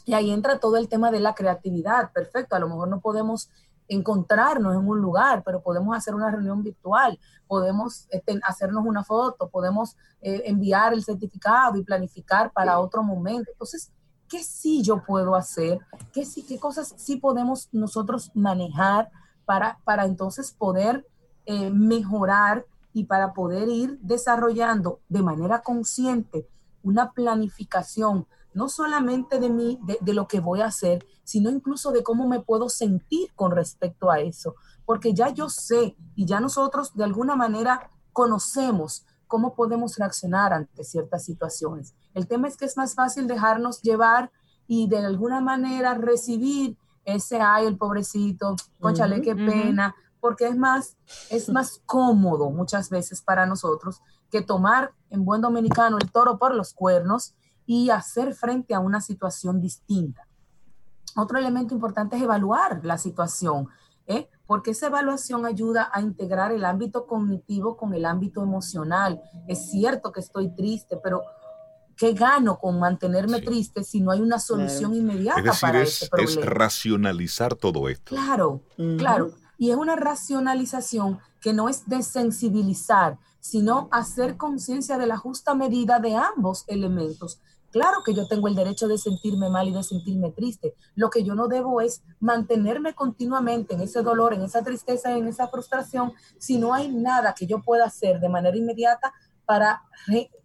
Y 0.05 0.13
ahí 0.13 0.31
entra 0.31 0.59
todo 0.59 0.77
el 0.77 0.89
tema 0.89 1.11
de 1.11 1.19
la 1.19 1.35
creatividad. 1.35 2.11
Perfecto, 2.11 2.55
a 2.55 2.59
lo 2.59 2.67
mejor 2.67 2.87
no 2.87 2.99
podemos 2.99 3.49
encontrarnos 3.87 4.73
en 4.73 4.87
un 4.87 5.01
lugar, 5.01 5.43
pero 5.43 5.61
podemos 5.61 5.95
hacer 5.95 6.15
una 6.15 6.31
reunión 6.31 6.63
virtual, 6.63 7.19
podemos 7.45 8.07
este, 8.09 8.39
hacernos 8.43 8.85
una 8.85 9.03
foto, 9.03 9.49
podemos 9.49 9.97
eh, 10.21 10.43
enviar 10.45 10.93
el 10.93 11.03
certificado 11.03 11.77
y 11.77 11.83
planificar 11.83 12.51
para 12.53 12.79
otro 12.79 13.03
momento. 13.03 13.51
Entonces, 13.51 13.91
¿qué 14.29 14.41
sí 14.43 14.81
yo 14.81 15.03
puedo 15.03 15.35
hacer? 15.35 15.79
¿Qué, 16.13 16.25
sí, 16.25 16.45
qué 16.47 16.57
cosas 16.57 16.93
sí 16.95 17.17
podemos 17.17 17.67
nosotros 17.73 18.31
manejar 18.33 19.11
para, 19.43 19.79
para 19.83 20.05
entonces 20.05 20.55
poder 20.57 21.05
eh, 21.45 21.69
mejorar 21.69 22.65
y 22.93 23.05
para 23.05 23.33
poder 23.33 23.67
ir 23.67 23.99
desarrollando 24.01 25.01
de 25.09 25.21
manera 25.21 25.61
consciente 25.61 26.47
una 26.83 27.11
planificación 27.11 28.25
no 28.53 28.69
solamente 28.69 29.39
de 29.39 29.49
mí, 29.49 29.79
de, 30.01 30.13
lo 30.13 30.27
que 30.27 30.39
voy 30.39 30.61
a 30.61 30.67
hacer, 30.67 31.05
sino 31.23 31.49
incluso 31.49 31.91
de 31.91 32.03
cómo 32.03 32.27
me 32.27 32.41
puedo 32.41 32.69
sentir 32.69 33.33
con 33.35 33.51
respecto 33.51 34.11
a 34.11 34.19
eso, 34.19 34.55
porque 34.85 35.13
ya 35.13 35.29
yo 35.29 35.49
sé 35.49 35.95
y 36.15 36.25
ya 36.25 36.39
nosotros 36.39 36.93
de 36.95 37.03
alguna 37.03 37.35
manera 37.35 37.89
conocemos 38.13 39.05
cómo 39.27 39.55
podemos 39.55 39.97
reaccionar 39.97 40.51
ante 40.51 40.83
ciertas 40.83 41.23
situaciones. 41.23 41.95
El 42.13 42.27
tema 42.27 42.47
es 42.47 42.57
que 42.57 42.65
es 42.65 42.75
más 42.75 42.95
fácil 42.95 43.27
dejarnos 43.27 43.81
llevar 43.81 44.31
y 44.67 44.87
de 44.87 44.97
alguna 44.97 45.39
manera 45.39 45.93
recibir 45.93 46.77
ese, 47.05 47.39
ay, 47.39 47.65
el 47.65 47.77
pobrecito, 47.77 48.55
conchale, 48.79 49.21
qué 49.21 49.35
pena, 49.35 49.95
porque 50.19 50.47
es 50.47 50.57
más, 50.57 50.97
es 51.29 51.49
más 51.49 51.81
cómodo 51.85 52.51
muchas 52.51 52.89
veces 52.89 53.21
para 53.21 53.45
nosotros 53.45 54.01
que 54.29 54.41
tomar 54.41 54.93
en 55.09 55.25
buen 55.25 55.41
dominicano 55.41 55.97
el 55.97 56.11
toro 56.11 56.37
por 56.37 56.55
los 56.55 56.73
cuernos 56.73 57.33
y 57.65 57.89
hacer 57.89 58.33
frente 58.33 58.73
a 58.73 58.79
una 58.79 59.01
situación 59.01 59.61
distinta. 59.61 60.27
Otro 61.15 61.37
elemento 61.37 61.73
importante 61.73 62.15
es 62.15 62.21
evaluar 62.21 62.81
la 62.83 62.97
situación, 62.97 63.67
¿eh? 64.07 64.29
porque 64.45 64.71
esa 64.71 64.87
evaluación 64.87 65.45
ayuda 65.45 65.89
a 65.93 66.01
integrar 66.01 66.51
el 66.51 66.65
ámbito 66.65 67.05
cognitivo 67.05 67.77
con 67.77 67.93
el 67.93 68.05
ámbito 68.05 68.43
emocional. 68.43 69.21
Es 69.47 69.71
cierto 69.71 70.11
que 70.11 70.21
estoy 70.21 70.53
triste, 70.55 70.97
pero 71.01 71.23
¿qué 71.95 72.13
gano 72.13 72.59
con 72.59 72.79
mantenerme 72.79 73.41
triste 73.41 73.83
si 73.83 74.01
no 74.01 74.11
hay 74.11 74.21
una 74.21 74.39
solución 74.39 74.93
inmediata 74.93 75.53
para 75.59 75.81
es, 75.81 76.01
ese 76.01 76.09
problema? 76.09 76.41
Es 76.41 76.45
racionalizar 76.45 77.55
todo 77.55 77.87
esto. 77.89 78.15
Claro, 78.15 78.61
claro. 78.97 79.31
Y 79.57 79.69
es 79.69 79.77
una 79.77 79.95
racionalización 79.95 81.19
que 81.39 81.53
no 81.53 81.69
es 81.69 81.87
desensibilizar, 81.87 83.19
sino 83.39 83.89
hacer 83.91 84.37
conciencia 84.37 84.97
de 84.97 85.07
la 85.07 85.17
justa 85.17 85.55
medida 85.55 85.99
de 85.99 86.15
ambos 86.15 86.63
elementos 86.67 87.39
Claro 87.71 88.03
que 88.05 88.13
yo 88.13 88.27
tengo 88.27 88.47
el 88.47 88.55
derecho 88.55 88.87
de 88.87 88.97
sentirme 88.97 89.49
mal 89.49 89.67
y 89.67 89.71
de 89.73 89.83
sentirme 89.83 90.31
triste. 90.31 90.75
Lo 90.95 91.09
que 91.09 91.23
yo 91.23 91.35
no 91.35 91.47
debo 91.47 91.81
es 91.81 92.03
mantenerme 92.19 92.93
continuamente 92.93 93.75
en 93.75 93.81
ese 93.81 94.01
dolor, 94.01 94.33
en 94.33 94.41
esa 94.41 94.61
tristeza, 94.61 95.15
en 95.15 95.27
esa 95.27 95.47
frustración, 95.47 96.13
si 96.37 96.57
no 96.57 96.73
hay 96.73 96.93
nada 96.93 97.33
que 97.33 97.47
yo 97.47 97.61
pueda 97.61 97.85
hacer 97.85 98.19
de 98.19 98.29
manera 98.29 98.57
inmediata 98.57 99.13
para 99.45 99.81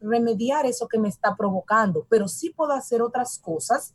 remediar 0.01 0.67
eso 0.67 0.89
que 0.89 0.99
me 0.99 1.09
está 1.09 1.37
provocando. 1.37 2.07
Pero 2.09 2.29
sí 2.29 2.51
puedo 2.51 2.73
hacer 2.73 3.03
otras 3.03 3.39
cosas 3.39 3.95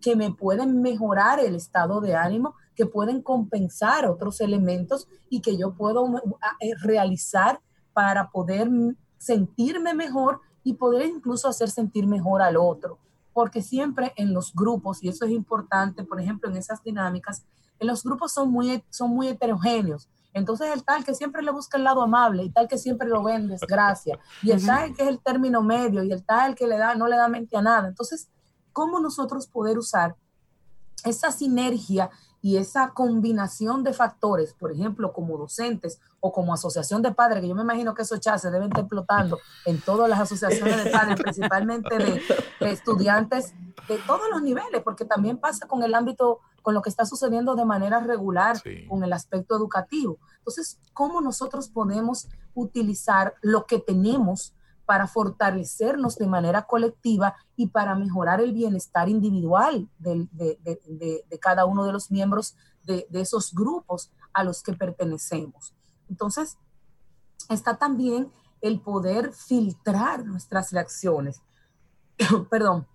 que 0.00 0.16
me 0.16 0.32
pueden 0.32 0.82
mejorar 0.82 1.40
el 1.40 1.54
estado 1.54 2.00
de 2.00 2.14
ánimo, 2.14 2.54
que 2.74 2.86
pueden 2.86 3.22
compensar 3.22 4.06
otros 4.06 4.40
elementos 4.40 5.08
y 5.30 5.40
que 5.40 5.56
yo 5.56 5.74
puedo 5.74 6.06
eh, 6.60 6.72
realizar 6.82 7.60
para 7.92 8.30
poder 8.30 8.68
sentirme 9.16 9.94
mejor 9.94 10.40
y 10.64 10.74
poder 10.74 11.06
incluso 11.06 11.46
hacer 11.46 11.70
sentir 11.70 12.06
mejor 12.06 12.42
al 12.42 12.56
otro. 12.56 12.98
Porque 13.32 13.62
siempre 13.62 14.12
en 14.16 14.32
los 14.32 14.52
grupos, 14.54 15.02
y 15.02 15.08
eso 15.08 15.24
es 15.24 15.30
importante, 15.30 16.02
por 16.04 16.20
ejemplo, 16.20 16.50
en 16.50 16.56
esas 16.56 16.82
dinámicas, 16.82 17.44
en 17.78 17.86
los 17.86 18.02
grupos 18.02 18.32
son 18.32 18.50
muy, 18.50 18.82
son 18.90 19.10
muy 19.10 19.28
heterogéneos. 19.28 20.08
Entonces 20.32 20.68
el 20.74 20.84
tal 20.84 21.04
que 21.04 21.14
siempre 21.14 21.42
le 21.42 21.52
busca 21.52 21.76
el 21.76 21.84
lado 21.84 22.02
amable 22.02 22.42
y 22.42 22.50
tal 22.50 22.66
que 22.66 22.76
siempre 22.76 23.08
lo 23.08 23.22
ve 23.22 23.34
en 23.34 23.46
desgracia 23.46 24.18
y 24.42 24.50
el 24.50 24.66
tal 24.66 24.92
que 24.92 25.02
es 25.02 25.08
el 25.08 25.20
término 25.20 25.62
medio 25.62 26.02
y 26.02 26.10
el 26.10 26.24
tal 26.24 26.56
que 26.56 26.66
le 26.66 26.76
da 26.76 26.96
no 26.96 27.06
le 27.06 27.16
da 27.16 27.28
mente 27.28 27.56
a 27.56 27.62
nada. 27.62 27.86
Entonces, 27.86 28.28
¿cómo 28.72 28.98
nosotros 28.98 29.46
poder 29.46 29.78
usar 29.78 30.16
esa 31.04 31.30
sinergia 31.30 32.10
y 32.44 32.58
esa 32.58 32.90
combinación 32.90 33.82
de 33.84 33.94
factores, 33.94 34.52
por 34.52 34.70
ejemplo, 34.70 35.14
como 35.14 35.38
docentes 35.38 35.98
o 36.20 36.30
como 36.30 36.52
asociación 36.52 37.00
de 37.00 37.10
padres, 37.10 37.40
que 37.40 37.48
yo 37.48 37.54
me 37.54 37.62
imagino 37.62 37.94
que 37.94 38.02
esos 38.02 38.20
chats 38.20 38.42
se 38.42 38.50
deben 38.50 38.68
estar 38.68 38.80
explotando 38.80 39.38
en 39.64 39.80
todas 39.80 40.10
las 40.10 40.20
asociaciones 40.20 40.84
de 40.84 40.90
padres, 40.90 41.18
principalmente 41.22 41.96
de, 41.96 42.20
estudiantes 42.60 43.54
de 43.88 43.96
todos 44.06 44.28
los 44.30 44.42
niveles, 44.42 44.82
porque 44.84 45.06
también 45.06 45.38
pasa 45.38 45.66
con 45.66 45.82
el 45.84 45.94
ámbito, 45.94 46.40
con 46.60 46.74
lo 46.74 46.82
que 46.82 46.90
está 46.90 47.06
sucediendo 47.06 47.56
de 47.56 47.64
manera 47.64 48.00
regular 48.00 48.60
con 48.90 49.02
el 49.02 49.14
aspecto 49.14 49.56
educativo. 49.56 50.18
Entonces, 50.36 50.78
¿cómo 50.92 51.22
nosotros 51.22 51.70
podemos 51.70 52.28
utilizar 52.52 53.36
lo 53.40 53.64
que 53.64 53.78
tenemos 53.78 54.52
para 54.86 55.06
fortalecernos 55.06 56.16
de 56.16 56.26
manera 56.26 56.66
colectiva 56.66 57.34
y 57.56 57.68
para 57.68 57.94
mejorar 57.94 58.40
el 58.40 58.52
bienestar 58.52 59.08
individual 59.08 59.88
de, 59.98 60.28
cada 61.40 61.64
uno 61.64 61.84
de 61.84 61.92
los 61.92 62.10
miembros 62.10 62.54
de, 62.84 63.06
esos 63.12 63.54
grupos 63.54 64.10
a 64.32 64.44
los 64.44 64.62
que 64.62 64.72
pertenecemos. 64.72 65.74
Entonces, 66.08 66.58
está 67.48 67.76
también 67.76 68.30
el 68.60 68.80
poder 68.80 69.32
filtrar 69.32 70.24
nuestras 70.24 70.72
reacciones, 70.72 71.42
perdón, 72.50 72.86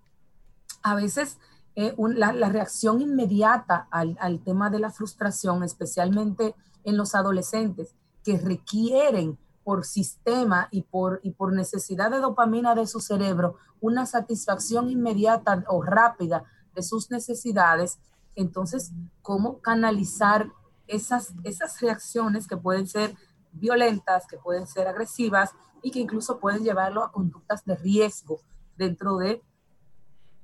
a 0.81 0.95
veces 0.95 1.37
eh, 1.75 1.95
la, 1.97 2.31
reacción 2.49 3.01
inmediata 3.01 3.87
al, 3.91 4.17
al, 4.19 4.43
tema 4.43 4.69
de 4.69 4.79
la 4.79 4.91
frustración, 4.91 5.63
especialmente 5.63 6.55
en 6.83 6.97
los 6.97 7.15
adolescentes 7.15 7.95
que 8.23 8.37
requieren 8.37 9.37
por 9.69 9.85
sistema 9.85 10.67
y 10.71 10.81
por, 10.81 11.19
y 11.21 11.29
por 11.29 11.53
necesidad 11.53 12.09
de 12.09 12.17
dopamina 12.17 12.73
de 12.73 12.87
su 12.87 13.01
cerebro 13.01 13.57
una 13.81 14.07
satisfacción 14.07 14.89
inmediata 14.89 15.63
o 15.67 15.83
rápida 15.83 16.43
de 16.73 16.81
sus 16.81 17.11
necesidades, 17.11 17.99
entonces, 18.35 18.93
¿cómo 19.21 19.61
canalizar 19.61 20.51
esas, 20.87 21.35
esas 21.43 21.79
reacciones 21.81 22.47
que 22.47 22.57
pueden 22.57 22.87
ser 22.87 23.13
violentas, 23.51 24.25
que 24.25 24.37
pueden 24.37 24.65
ser 24.65 24.87
agresivas 24.87 25.51
y 25.83 25.91
que 25.91 25.99
incluso 25.99 26.39
pueden 26.39 26.63
llevarlo 26.63 27.03
a 27.03 27.11
conductas 27.11 27.63
de 27.63 27.75
riesgo 27.75 28.41
dentro 28.75 29.17
de 29.17 29.43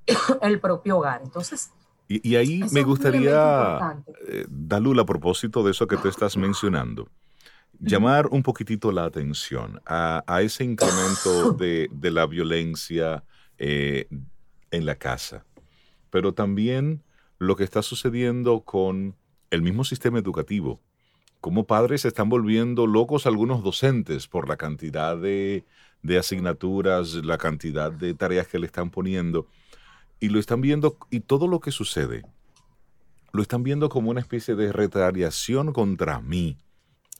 el 0.40 0.60
propio 0.60 0.98
hogar? 0.98 1.20
Entonces, 1.24 1.72
y, 2.06 2.36
ahí 2.36 2.60
me 2.70 2.84
gustaría, 2.84 3.96
eh, 4.28 4.46
Dalul, 4.48 5.00
a 5.00 5.04
propósito 5.04 5.64
de 5.64 5.72
eso 5.72 5.88
que 5.88 5.96
tú 5.96 6.06
estás 6.06 6.36
mencionando, 6.36 7.08
llamar 7.80 8.28
un 8.30 8.42
poquitito 8.42 8.92
la 8.92 9.04
atención 9.04 9.80
a, 9.86 10.22
ese 10.42 10.64
incremento 10.64 11.52
de, 11.58 12.10
la 12.10 12.26
violencia 12.26 13.24
eh, 13.58 14.08
en 14.70 14.86
la 14.86 14.96
casa, 14.96 15.44
pero 16.10 16.34
también 16.34 17.02
lo 17.38 17.56
que 17.56 17.64
está 17.64 17.82
sucediendo 17.82 18.60
con 18.60 19.14
el 19.50 19.62
mismo 19.62 19.84
sistema 19.84 20.18
educativo. 20.18 20.80
Como 21.40 21.66
padres 21.66 22.00
se 22.00 22.08
están 22.08 22.28
volviendo 22.28 22.86
locos 22.86 23.26
algunos 23.26 23.62
docentes 23.62 24.26
por 24.26 24.48
la 24.48 24.56
cantidad 24.56 25.16
de, 25.16 25.64
de 26.02 26.18
asignaturas, 26.18 27.14
la 27.14 27.38
cantidad 27.38 27.92
de 27.92 28.14
tareas 28.14 28.48
que 28.48 28.58
le 28.58 28.66
están 28.66 28.90
poniendo, 28.90 29.46
y 30.18 30.30
lo 30.30 30.40
están 30.40 30.60
viendo, 30.60 30.96
y 31.10 31.20
todo 31.20 31.46
lo 31.46 31.60
que 31.60 31.70
sucede, 31.70 32.24
lo 33.32 33.42
están 33.42 33.62
viendo 33.62 33.90
como 33.90 34.10
una 34.10 34.20
especie 34.20 34.54
de 34.54 34.72
retaliación 34.72 35.72
contra 35.72 36.20
mí 36.20 36.56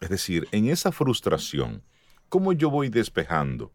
es 0.01 0.09
decir, 0.11 0.47
en 0.53 0.69
esa 0.69 0.93
frustración, 0.93 1.83
¿cómo 2.29 2.53
yo 2.53 2.71
voy 2.71 2.89
despejando 2.89 3.73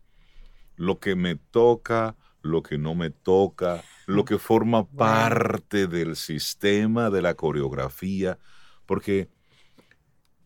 lo 0.75 0.99
que 0.99 1.15
me 1.15 1.35
toca, 1.35 2.15
lo 2.41 2.63
que 2.63 2.77
no 2.77 2.95
me 2.95 3.09
toca, 3.09 3.83
lo 4.05 4.25
que 4.25 4.37
forma 4.37 4.87
parte 4.87 5.87
del 5.87 6.15
sistema, 6.15 7.09
de 7.09 7.21
la 7.21 7.33
coreografía? 7.33 8.37
Porque 8.85 9.29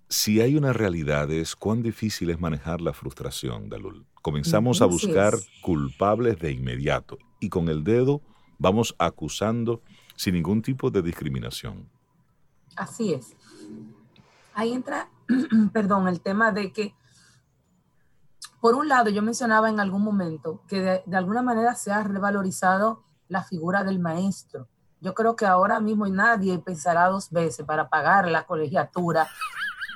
si 0.08 0.40
hay 0.40 0.56
una 0.56 0.72
realidad 0.72 1.30
es 1.32 1.56
cuán 1.56 1.82
difícil 1.82 2.30
es 2.30 2.40
manejar 2.40 2.80
la 2.82 2.94
frustración, 2.94 3.70
Dalul. 3.70 4.06
Comenzamos 4.22 4.82
a 4.82 4.86
buscar 4.86 5.34
culpables 5.62 6.40
de 6.40 6.52
inmediato 6.52 7.18
y 7.40 7.50
con 7.50 7.70
el 7.70 7.84
dedo 7.84 8.22
vamos 8.58 8.96
acusando 8.98 9.82
sin 10.16 10.36
ningún 10.36 10.62
tipo 10.62 10.90
de 10.90 11.02
discriminación. 11.02 11.90
Así 12.76 13.14
es. 13.14 13.36
Ahí 14.54 14.74
entra 14.74 15.10
perdón, 15.74 16.08
el 16.08 16.22
tema 16.22 16.52
de 16.52 16.72
que, 16.72 16.96
por 18.62 18.76
un 18.76 18.88
lado, 18.88 19.10
yo 19.10 19.22
mencionaba 19.22 19.70
en 19.70 19.80
algún 19.80 20.04
momento 20.04 20.62
que 20.68 21.04
de, 21.06 21.18
alguna 21.18 21.42
manera 21.42 21.76
se 21.76 21.92
ha 21.92 22.04
revalorizado 22.04 23.04
la 23.28 23.44
figura 23.44 23.84
del 23.84 24.00
maestro. 24.00 24.68
Yo 25.02 25.14
creo 25.14 25.36
que 25.36 25.46
ahora 25.46 25.80
mismo 25.80 26.08
nadie 26.08 26.58
pensará 26.60 27.08
dos 27.10 27.30
veces 27.30 27.66
para 27.66 27.90
pagar 27.90 28.28
la 28.28 28.46
colegiatura 28.46 29.28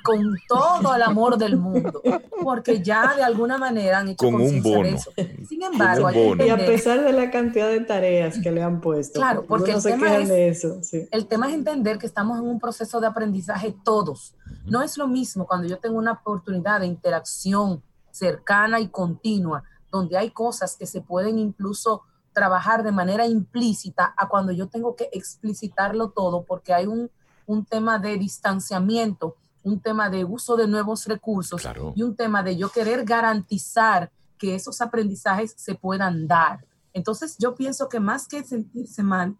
con 0.02 0.36
todo 0.48 0.94
el 0.94 1.02
amor 1.02 1.36
del 1.36 1.56
mundo, 1.56 2.02
porque 2.42 2.82
ya 2.82 3.14
de 3.14 3.22
alguna 3.22 3.58
manera 3.58 3.98
han 3.98 4.08
hecho 4.08 4.24
con 4.24 4.34
un 4.34 4.62
bono. 4.62 4.82
de 4.82 4.90
eso. 4.90 5.12
Sin 5.48 5.62
embargo, 5.62 6.10
y 6.10 6.48
a 6.48 6.56
pesar 6.56 7.02
de 7.02 7.12
la 7.12 7.30
cantidad 7.30 7.68
de 7.68 7.80
tareas 7.80 8.38
que 8.38 8.50
le 8.50 8.62
han 8.62 8.80
puesto, 8.80 9.20
claro, 9.20 9.44
porque 9.46 9.72
el, 9.72 9.82
tema 9.82 10.16
es, 10.16 10.30
eso, 10.30 10.80
el 11.10 11.26
tema 11.26 11.48
es 11.48 11.54
entender 11.54 11.98
que 11.98 12.06
estamos 12.06 12.38
en 12.38 12.46
un 12.46 12.58
proceso 12.58 13.00
de 13.00 13.08
aprendizaje 13.08 13.74
todos. 13.84 14.34
No 14.70 14.82
es 14.82 14.96
lo 14.96 15.06
mismo 15.06 15.46
cuando 15.46 15.68
yo 15.68 15.78
tengo 15.78 15.98
una 15.98 16.12
oportunidad 16.12 16.80
de 16.80 16.86
interacción 16.86 17.82
cercana 18.10 18.80
y 18.80 18.88
continua, 18.88 19.64
donde 19.90 20.16
hay 20.16 20.30
cosas 20.30 20.76
que 20.76 20.86
se 20.86 21.00
pueden 21.02 21.38
incluso 21.38 22.02
trabajar 22.32 22.82
de 22.82 22.92
manera 22.92 23.26
implícita, 23.26 24.14
a 24.16 24.28
cuando 24.28 24.52
yo 24.52 24.68
tengo 24.68 24.96
que 24.96 25.10
explicitarlo 25.12 26.10
todo, 26.10 26.44
porque 26.44 26.72
hay 26.72 26.86
un, 26.86 27.10
un 27.46 27.64
tema 27.64 27.98
de 27.98 28.16
distanciamiento 28.16 29.36
un 29.62 29.80
tema 29.80 30.10
de 30.10 30.24
uso 30.24 30.56
de 30.56 30.66
nuevos 30.66 31.06
recursos 31.06 31.62
y 31.94 32.02
un 32.02 32.16
tema 32.16 32.42
de 32.42 32.56
yo 32.56 32.70
querer 32.70 33.04
garantizar 33.04 34.10
que 34.38 34.54
esos 34.54 34.80
aprendizajes 34.80 35.54
se 35.56 35.74
puedan 35.74 36.26
dar. 36.26 36.64
Entonces 36.92 37.36
yo 37.38 37.54
pienso 37.54 37.88
que 37.88 38.00
más 38.00 38.26
que 38.26 38.42
sentirse 38.42 39.02
mal, 39.02 39.36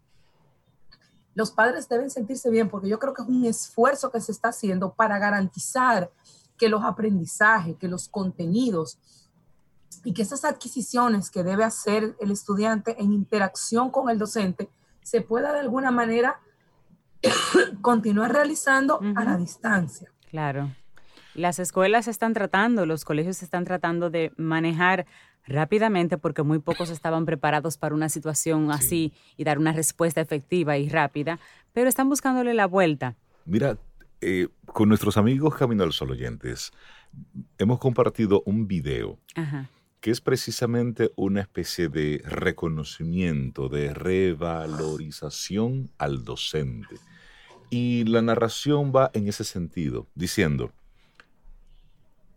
los 1.35 1.51
padres 1.51 1.88
deben 1.88 2.11
sentirse 2.11 2.51
bien 2.51 2.69
porque 2.69 2.88
yo 2.88 2.99
creo 2.99 3.14
que 3.14 3.23
es 3.23 3.29
un 3.29 3.45
esfuerzo 3.45 4.11
que 4.11 4.21
se 4.21 4.33
está 4.33 4.49
haciendo 4.49 4.93
para 4.93 5.19
garantizar 5.19 6.11
que 6.57 6.69
los 6.69 6.85
aprendizajes, 6.85 7.77
que 7.77 7.88
los 7.88 8.09
contenidos 8.09 8.99
y 10.05 10.12
que 10.12 10.23
esas 10.23 10.45
adquisiciones 10.45 11.31
que 11.31 11.43
debe 11.43 11.64
hacer 11.64 12.16
el 12.21 12.31
estudiante 12.31 13.01
en 13.01 13.12
interacción 13.12 13.90
con 13.90 14.11
el 14.11 14.19
docente 14.19 14.71
se 15.03 15.21
pueda 15.21 15.53
de 15.53 15.61
alguna 15.61 15.90
manera 15.90 16.40
continuar 17.83 18.33
realizando 18.33 19.01
a 19.16 19.25
la 19.25 19.37
distancia. 19.37 20.12
Claro. 20.29 20.75
Las 21.35 21.59
escuelas 21.59 22.09
están 22.09 22.35
tratando, 22.35 22.87
los 22.87 23.05
colegios 23.05 23.43
están 23.43 23.64
tratando 23.64 24.11
de 24.11 24.33
manejar 24.37 25.07
rápidamente 25.47 26.19
porque 26.19 26.43
muy 26.43 26.59
pocos 26.59 26.90
estaban 26.90 27.25
preparados 27.25 27.77
para 27.77 27.95
una 27.95 28.09
situación 28.09 28.71
así 28.71 29.12
y 29.37 29.45
dar 29.45 29.59
una 29.59 29.73
respuesta 29.73 30.21
efectiva 30.21 30.77
y 30.79 30.88
rápida, 30.88 31.38
pero 31.73 31.88
están 31.88 32.09
buscándole 32.09 32.55
la 32.55 32.66
vuelta. 32.66 33.16
Mira, 33.45 33.79
eh, 34.21 34.49
con 34.66 34.88
nuestros 34.88 35.16
amigos 35.16 35.55
Camino 35.57 35.83
al 35.83 35.93
Sol 35.93 36.11
oyentes, 36.11 36.73
hemos 37.59 37.79
compartido 37.79 38.43
un 38.45 38.66
video 38.66 39.19
que 40.01 40.11
es 40.11 40.21
precisamente 40.21 41.12
una 41.16 41.43
especie 41.43 41.88
de 41.88 42.23
reconocimiento, 42.25 43.69
de 43.69 43.93
revalorización 43.93 45.90
al 45.99 46.25
docente. 46.25 46.97
Y 47.69 48.05
la 48.05 48.23
narración 48.23 48.93
va 48.95 49.11
en 49.14 49.29
ese 49.29 49.45
sentido, 49.45 50.09
diciendo, 50.14 50.73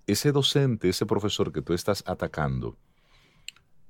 ese 0.07 0.31
docente, 0.31 0.89
ese 0.89 1.05
profesor 1.05 1.51
que 1.51 1.61
tú 1.61 1.73
estás 1.73 2.03
atacando, 2.05 2.77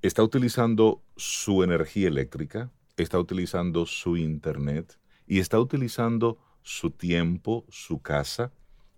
está 0.02 0.24
utilizando 0.24 1.02
su 1.16 1.64
energía 1.64 2.08
eléctrica, 2.08 2.72
está 2.98 3.18
utilizando 3.20 3.86
su 3.86 4.18
internet 4.18 5.00
y 5.26 5.40
está 5.40 5.60
utilizando 5.60 6.38
su 6.62 6.92
tiempo, 6.92 7.66
su 7.70 8.02
casa, 8.02 8.52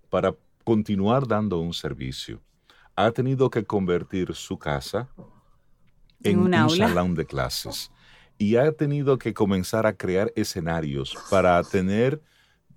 para 0.09 0.35
continuar 0.63 1.27
dando 1.27 1.59
un 1.59 1.73
servicio. 1.73 2.41
Ha 2.95 3.11
tenido 3.11 3.49
que 3.49 3.63
convertir 3.65 4.33
su 4.33 4.57
casa 4.57 5.09
en, 6.23 6.39
un, 6.39 6.69
salón 6.69 7.13
de 7.15 7.25
clases. 7.25 7.91
Y 8.37 8.55
ha 8.55 8.71
tenido 8.71 9.17
que 9.17 9.33
comenzar 9.33 9.85
a 9.85 9.95
crear 9.95 10.31
escenarios 10.35 11.15
para 11.29 11.61
tener 11.63 12.21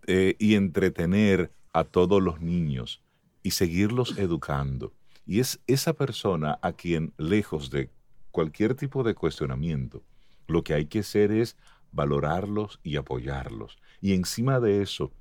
eh, 0.06 0.36
y 0.38 0.54
entretener 0.54 1.52
a 1.72 1.84
todos 1.84 2.22
los 2.22 2.40
niños 2.40 3.02
y 3.42 3.52
seguirlos 3.52 4.18
educando. 4.18 4.92
Y 5.26 5.40
es 5.40 5.60
esa 5.66 5.92
persona 5.92 6.58
a 6.62 6.72
quien, 6.72 7.12
lejos 7.18 7.70
de 7.70 7.90
cualquier 8.30 8.74
tipo 8.74 9.02
de 9.02 9.14
cuestionamiento, 9.14 10.02
lo 10.46 10.64
que 10.64 10.74
hay 10.74 10.86
que 10.86 11.00
hacer 11.00 11.32
es 11.32 11.56
valorarlos 11.92 12.80
y 12.82 12.96
apoyarlos. 12.96 13.78
Y 14.00 14.14
encima 14.14 14.60
de 14.60 14.82
eso, 14.82 15.12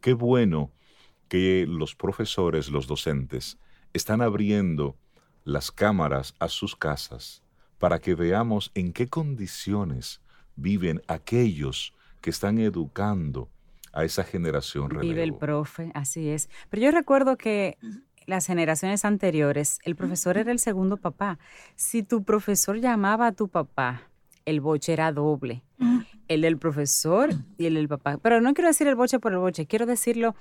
qué 0.00 0.12
bueno 0.12 0.72
que 1.28 1.66
los 1.68 1.94
profesores, 1.94 2.68
los 2.68 2.86
docentes, 2.86 3.58
están 3.92 4.22
abriendo 4.22 4.96
las 5.44 5.70
cámaras 5.70 6.34
a 6.38 6.48
sus 6.48 6.76
casas 6.76 7.42
para 7.78 7.98
que 7.98 8.14
veamos 8.14 8.70
en 8.74 8.92
qué 8.92 9.08
condiciones 9.08 10.20
viven 10.56 11.02
aquellos 11.08 11.94
que 12.20 12.30
están 12.30 12.58
educando 12.58 13.50
a 13.92 14.04
esa 14.04 14.24
generación 14.24 14.90
relevo. 14.90 15.08
Vive 15.08 15.22
el 15.22 15.34
profe, 15.34 15.90
así 15.94 16.28
es. 16.28 16.48
Pero 16.70 16.82
yo 16.82 16.90
recuerdo 16.90 17.36
que 17.36 17.78
las 18.26 18.46
generaciones 18.46 19.04
anteriores, 19.04 19.78
el 19.84 19.96
profesor 19.96 20.38
era 20.38 20.52
el 20.52 20.58
segundo 20.58 20.96
papá. 20.96 21.38
Si 21.76 22.02
tu 22.02 22.24
profesor 22.24 22.80
llamaba 22.80 23.28
a 23.28 23.32
tu 23.32 23.48
papá, 23.48 24.02
el 24.44 24.60
boche 24.60 24.92
era 24.92 25.12
doble. 25.12 25.62
El 26.28 26.42
del 26.42 26.58
profesor 26.58 27.30
y 27.58 27.66
el 27.66 27.74
del 27.74 27.88
papá. 27.88 28.18
Pero 28.18 28.40
no 28.40 28.54
quiero 28.54 28.68
decir 28.68 28.86
el 28.86 28.94
boche 28.94 29.18
por 29.18 29.32
el 29.32 29.38
boche, 29.38 29.66
quiero 29.66 29.86
decirlo 29.86 30.34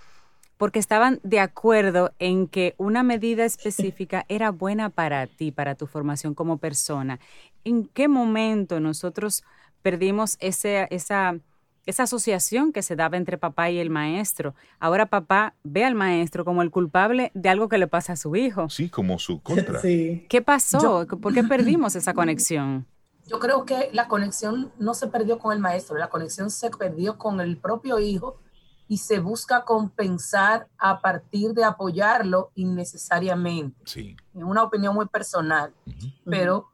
porque 0.57 0.77
estaban 0.77 1.19
de 1.23 1.39
acuerdo 1.39 2.13
en 2.19 2.47
que 2.47 2.75
una 2.77 3.01
medida 3.01 3.45
específica 3.45 4.25
era 4.29 4.51
buena 4.51 4.91
para 4.91 5.25
ti, 5.25 5.51
para 5.51 5.73
tu 5.73 5.87
formación 5.87 6.35
como 6.35 6.59
persona. 6.59 7.19
¿En 7.63 7.87
qué 7.87 8.07
momento 8.07 8.79
nosotros 8.79 9.43
perdimos 9.81 10.37
ese, 10.39 10.85
esa 10.91 11.39
esa 11.85 12.03
asociación 12.03 12.71
que 12.71 12.83
se 12.83 12.95
daba 12.95 13.17
entre 13.17 13.37
papá 13.37 13.69
y 13.69 13.79
el 13.79 13.89
maestro. 13.89 14.55
Ahora 14.79 15.07
papá 15.07 15.55
ve 15.63 15.83
al 15.83 15.95
maestro 15.95 16.45
como 16.45 16.61
el 16.61 16.71
culpable 16.71 17.31
de 17.33 17.49
algo 17.49 17.69
que 17.69 17.77
le 17.77 17.87
pasa 17.87 18.13
a 18.13 18.15
su 18.15 18.35
hijo. 18.35 18.69
Sí, 18.69 18.89
como 18.89 19.19
su 19.19 19.41
contra. 19.41 19.81
¿Qué 19.81 20.41
pasó? 20.45 21.07
¿Por 21.07 21.33
qué 21.33 21.43
perdimos 21.43 21.95
esa 21.95 22.13
conexión? 22.13 22.85
Yo 23.27 23.39
creo 23.39 23.65
que 23.65 23.89
la 23.93 24.07
conexión 24.07 24.71
no 24.77 24.93
se 24.93 25.07
perdió 25.07 25.39
con 25.39 25.53
el 25.53 25.59
maestro, 25.59 25.97
la 25.97 26.09
conexión 26.09 26.49
se 26.49 26.69
perdió 26.69 27.17
con 27.17 27.39
el 27.39 27.57
propio 27.57 27.99
hijo 27.99 28.39
y 28.87 28.97
se 28.97 29.19
busca 29.19 29.63
compensar 29.63 30.67
a 30.77 30.99
partir 30.99 31.53
de 31.53 31.63
apoyarlo 31.63 32.51
innecesariamente. 32.55 33.79
Sí. 33.85 34.17
En 34.33 34.43
una 34.43 34.63
opinión 34.63 34.93
muy 34.93 35.07
personal, 35.07 35.73
pero 36.25 36.67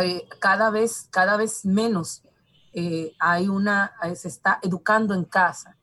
eh, 0.00 0.26
cada 0.40 0.70
vez, 0.70 1.06
cada 1.12 1.36
vez 1.36 1.64
menos 1.64 2.24
eh, 2.80 3.12
hay 3.18 3.48
una, 3.48 3.92
eh, 4.04 4.14
se 4.14 4.28
está 4.28 4.60
educando 4.62 5.14
en 5.14 5.24
casa, 5.24 5.76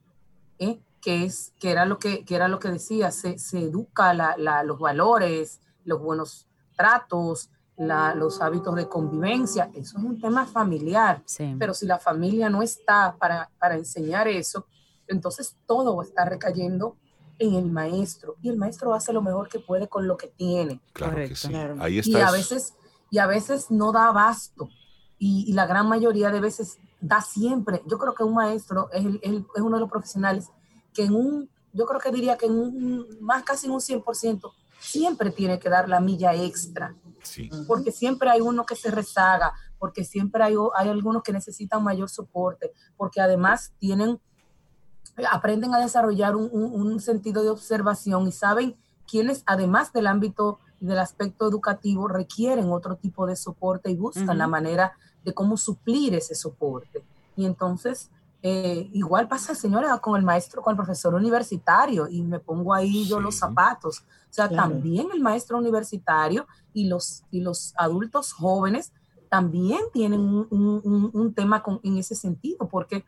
que 1.01 1.25
es, 1.25 1.53
que 1.59 1.69
era 1.69 1.85
lo 1.85 1.99
que, 1.99 2.23
que 2.23 2.35
era 2.35 2.47
lo 2.47 2.59
que 2.59 2.69
decía, 2.69 3.11
se, 3.11 3.37
se 3.37 3.59
educa 3.59 4.13
la, 4.13 4.35
la, 4.37 4.63
los 4.63 4.79
valores, 4.79 5.59
los 5.83 6.01
buenos 6.01 6.47
tratos, 6.75 7.49
la, 7.77 8.15
los 8.15 8.41
hábitos 8.41 8.75
de 8.75 8.87
convivencia, 8.87 9.69
eso 9.75 9.97
es 9.97 10.03
un 10.03 10.19
tema 10.19 10.45
familiar, 10.45 11.21
pero 11.59 11.73
si 11.73 11.85
la 11.85 11.99
familia 11.99 12.49
no 12.49 12.61
está 12.61 13.15
para, 13.19 13.51
para 13.59 13.75
enseñar 13.75 14.27
eso, 14.27 14.65
entonces 15.07 15.57
todo 15.67 16.01
está 16.01 16.25
recayendo 16.25 16.97
en 17.37 17.55
el 17.55 17.69
maestro. 17.69 18.37
Y 18.41 18.49
el 18.49 18.57
maestro 18.57 18.93
hace 18.93 19.11
lo 19.11 19.21
mejor 19.21 19.49
que 19.49 19.59
puede 19.59 19.87
con 19.87 20.07
lo 20.07 20.15
que 20.15 20.27
tiene. 20.27 20.79
Claro 20.93 21.17
que 21.17 21.35
sí. 21.35 21.53
Ahí 21.53 21.99
está. 21.99 22.17
Y 22.17 22.21
a 22.21 22.31
veces 22.31 22.73
y 23.11 23.19
a 23.19 23.27
veces 23.27 23.71
no 23.71 23.91
da 23.91 24.07
abasto. 24.07 24.69
Y, 25.17 25.53
la 25.53 25.65
gran 25.65 25.87
mayoría 25.87 26.29
de 26.29 26.41
veces 26.41 26.77
da 27.01 27.21
siempre. 27.21 27.81
Yo 27.85 27.97
creo 27.97 28.13
que 28.13 28.23
un 28.23 28.33
maestro 28.33 28.89
es, 28.91 29.05
es 29.21 29.61
uno 29.61 29.77
de 29.77 29.81
los 29.81 29.89
profesionales 29.89 30.49
que 30.93 31.03
en 31.03 31.15
un, 31.15 31.49
yo 31.73 31.85
creo 31.85 31.99
que 31.99 32.11
diría 32.11 32.37
que 32.37 32.45
en 32.45 32.57
un, 32.57 33.17
más 33.21 33.43
casi 33.43 33.67
en 33.67 33.73
un 33.73 33.79
100% 33.79 34.51
siempre 34.79 35.31
tiene 35.31 35.59
que 35.59 35.69
dar 35.69 35.89
la 35.89 35.99
milla 35.99 36.33
extra. 36.33 36.95
Sí. 37.23 37.49
Porque 37.67 37.91
siempre 37.91 38.29
hay 38.29 38.41
uno 38.41 38.65
que 38.65 38.75
se 38.75 38.91
rezaga, 38.91 39.53
porque 39.79 40.03
siempre 40.03 40.43
hay, 40.43 40.55
hay 40.75 40.89
algunos 40.89 41.23
que 41.23 41.33
necesitan 41.33 41.83
mayor 41.83 42.09
soporte, 42.09 42.71
porque 42.97 43.19
además 43.19 43.73
tienen 43.79 44.19
aprenden 45.31 45.73
a 45.73 45.79
desarrollar 45.79 46.35
un, 46.35 46.99
sentido 46.99 47.43
de 47.43 47.49
observación 47.49 48.27
y 48.27 48.31
saben 48.31 48.75
quiénes, 49.07 49.43
además 49.45 49.93
del 49.93 50.07
ámbito 50.07 50.59
y 50.81 50.87
del 50.87 50.99
aspecto 50.99 51.47
educativo, 51.47 52.07
requieren 52.07 52.71
otro 52.71 52.97
tipo 52.97 53.25
de 53.25 53.35
soporte 53.35 53.91
y 53.91 53.95
buscan 53.95 54.37
la 54.37 54.47
manera 54.47 54.93
de 55.25 55.33
cómo 55.33 55.57
suplir 55.57 56.13
ese 56.13 56.35
soporte. 56.35 57.03
Y 57.35 57.45
entonces, 57.45 58.09
eh, 58.41 58.89
igual 58.93 59.27
pasa, 59.27 59.55
señora, 59.55 59.97
con 59.97 60.17
el 60.17 60.23
maestro, 60.23 60.61
con 60.61 60.71
el 60.71 60.77
profesor 60.77 61.15
universitario, 61.15 62.07
y 62.07 62.21
me 62.21 62.39
pongo 62.39 62.73
ahí 62.73 63.05
yo 63.07 63.19
los 63.19 63.35
zapatos. 63.35 63.99
O 63.99 64.33
sea, 64.35 64.47
también 64.47 65.07
el 65.13 65.19
maestro 65.19 65.57
universitario 65.57 66.45
y 66.73 66.87
los, 66.87 67.23
y 67.31 67.41
los 67.41 67.73
adultos 67.75 68.33
jóvenes 68.33 68.91
también 69.29 69.79
tienen 69.91 70.19
un, 70.19 71.33
tema 71.35 71.63
con, 71.63 71.79
en 71.83 71.97
ese 71.97 72.15
sentido, 72.15 72.67
porque 72.69 73.03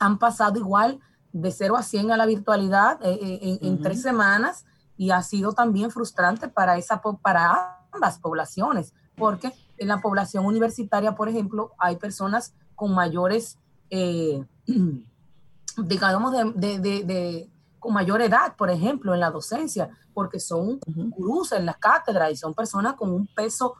han 0.00 0.18
pasado 0.18 0.58
igual 0.58 0.98
de 1.32 1.50
0 1.50 1.76
a 1.76 1.82
100 1.82 2.10
a 2.10 2.16
la 2.16 2.26
virtualidad 2.26 3.00
eh, 3.02 3.18
eh, 3.20 3.58
en, 3.62 3.80
tres 3.80 4.02
semanas 4.02 4.64
y 4.96 5.10
ha 5.10 5.22
sido 5.22 5.52
también 5.52 5.90
frustrante 5.90 6.48
para, 6.48 6.76
esa, 6.76 7.00
para 7.22 7.86
ambas 7.92 8.18
poblaciones, 8.18 8.92
porque 9.16 9.52
en 9.78 9.88
la 9.88 10.00
población 10.00 10.46
universitaria, 10.46 11.14
por 11.14 11.28
ejemplo, 11.28 11.72
hay 11.78 11.96
personas 11.96 12.54
con 12.74 12.94
mayores, 12.94 13.58
eh, 13.90 14.44
digamos, 15.76 16.32
de, 16.54 17.50
con 17.78 17.94
mayor 17.94 18.22
edad, 18.22 18.56
por 18.56 18.70
ejemplo, 18.70 19.14
en 19.14 19.20
la 19.20 19.30
docencia, 19.30 19.90
porque 20.12 20.40
son 20.40 20.80
uh 20.86 21.42
en 21.52 21.66
las 21.66 21.76
cátedras 21.76 22.32
y 22.32 22.36
son 22.36 22.54
personas 22.54 22.94
con 22.94 23.10
un 23.10 23.26
peso 23.26 23.74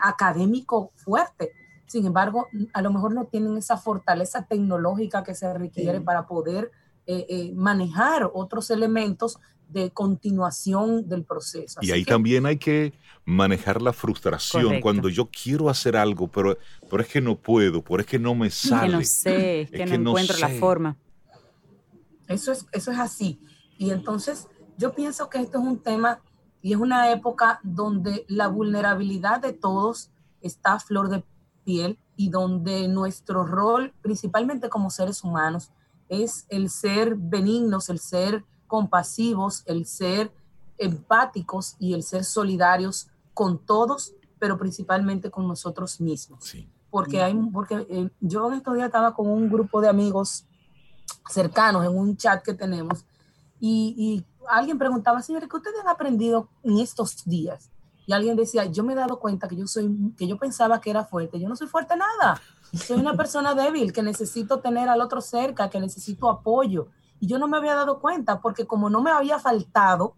académico 0.00 0.92
fuerte. 0.94 1.52
Sin 1.86 2.04
embargo, 2.06 2.46
a 2.74 2.82
lo 2.82 2.92
mejor 2.92 3.14
no 3.14 3.24
tienen 3.24 3.56
esa 3.56 3.76
fortaleza 3.76 4.42
tecnológica 4.42 5.24
que 5.24 5.34
se 5.34 5.52
requiere 5.54 6.00
para 6.00 6.26
poder 6.26 6.70
eh, 7.10 7.24
eh, 7.30 7.52
manejar 7.54 8.30
otros 8.34 8.70
elementos 8.70 9.38
de 9.68 9.90
continuación 9.90 11.08
del 11.08 11.24
proceso. 11.24 11.80
y 11.82 11.90
ahí 11.90 12.04
también 12.04 12.46
hay 12.46 12.56
que 12.56 12.92
manejar 13.24 13.82
la 13.82 13.92
frustración 13.92 14.80
cuando 14.80 15.08
yo 15.08 15.28
quiero 15.30 15.68
hacer 15.68 15.96
algo, 15.96 16.28
pero, 16.28 16.56
pero 16.88 17.02
es 17.02 17.08
que 17.08 17.20
no 17.20 17.36
puedo, 17.36 17.82
pero 17.82 18.00
es 18.00 18.06
que 18.06 18.18
no 18.18 18.34
me 18.34 18.50
sale. 18.50 18.86
Que 18.86 18.92
no 18.92 19.04
sé, 19.04 19.68
que, 19.70 19.86
no, 19.86 20.10
encuentro 20.10 20.38
la 20.38 20.48
forma. 20.48 20.96
Eso 22.26 22.52
es, 22.52 22.66
eso 22.72 22.90
es 22.90 22.98
así. 22.98 23.40
Y 23.76 23.90
entonces 23.90 24.48
yo 24.78 24.94
pienso 24.94 25.28
que 25.28 25.40
esto 25.40 25.58
es 25.58 25.64
un 25.64 25.78
tema 25.78 26.20
y 26.62 26.72
es 26.72 26.78
una 26.78 27.12
época 27.12 27.60
donde 27.62 28.24
la 28.28 28.48
vulnerabilidad 28.48 29.40
de 29.40 29.52
todos 29.52 30.10
está 30.40 30.74
a 30.74 30.80
flor 30.80 31.10
de 31.10 31.22
y 32.16 32.30
donde 32.30 32.88
nuestro 32.88 33.44
rol, 33.44 33.92
principalmente 34.00 34.68
como 34.68 34.90
seres 34.90 35.22
humanos, 35.22 35.70
es 36.08 36.46
el 36.48 36.70
ser 36.70 37.14
benignos, 37.16 37.90
el 37.90 37.98
ser 37.98 38.44
compasivos, 38.68 39.64
el 39.66 39.84
ser 39.86 40.32
empáticos 40.78 41.74
y 41.80 41.94
el 41.94 42.04
ser 42.04 42.24
solidarios 42.24 43.08
con 43.34 43.58
todos, 43.58 44.14
pero 44.38 44.56
principalmente 44.56 45.30
con 45.30 45.48
nosotros 45.48 46.00
mismos. 46.00 46.54
Porque, 46.90 47.20
hay, 47.20 47.34
porque 47.52 47.86
eh, 47.90 48.10
yo 48.20 48.48
en 48.48 48.58
estos 48.58 48.74
días 48.74 48.86
estaba 48.86 49.14
con 49.14 49.28
un 49.28 49.50
grupo 49.50 49.80
de 49.80 49.88
amigos 49.88 50.46
cercanos 51.28 51.84
en 51.84 51.96
un 51.98 52.16
chat 52.16 52.42
que 52.42 52.54
tenemos 52.54 53.04
y, 53.58 53.94
y 53.98 54.24
alguien 54.48 54.78
preguntaba, 54.78 55.20
señores, 55.20 55.48
¿qué 55.48 55.56
ustedes 55.56 55.80
han 55.80 55.88
aprendido 55.88 56.48
en 56.62 56.78
estos 56.78 57.24
días? 57.24 57.70
y 58.08 58.14
alguien 58.14 58.36
decía, 58.36 58.64
yo 58.64 58.84
me 58.84 58.94
he 58.94 58.96
dado 58.96 59.18
cuenta 59.18 59.46
que 59.48 59.54
yo 59.54 59.66
soy, 59.66 60.14
que 60.16 60.26
yo 60.26 60.38
pensaba 60.38 60.80
que 60.80 60.88
era 60.88 61.04
fuerte, 61.04 61.38
yo 61.38 61.46
no 61.46 61.54
soy 61.54 61.66
fuerte 61.66 61.94
nada, 61.94 62.40
soy 62.72 62.98
una 62.98 63.14
persona 63.14 63.54
débil 63.54 63.92
que 63.92 64.02
necesito 64.02 64.60
tener 64.60 64.88
al 64.88 65.02
otro 65.02 65.20
cerca, 65.20 65.68
que 65.68 65.78
necesito 65.78 66.30
apoyo. 66.30 66.88
Y 67.20 67.26
yo 67.26 67.38
no 67.38 67.48
me 67.48 67.56
había 67.56 67.74
dado 67.74 68.00
cuenta 68.00 68.40
porque 68.40 68.66
como 68.66 68.90
no 68.90 69.02
me 69.02 69.10
había 69.10 69.38
faltado, 69.38 70.16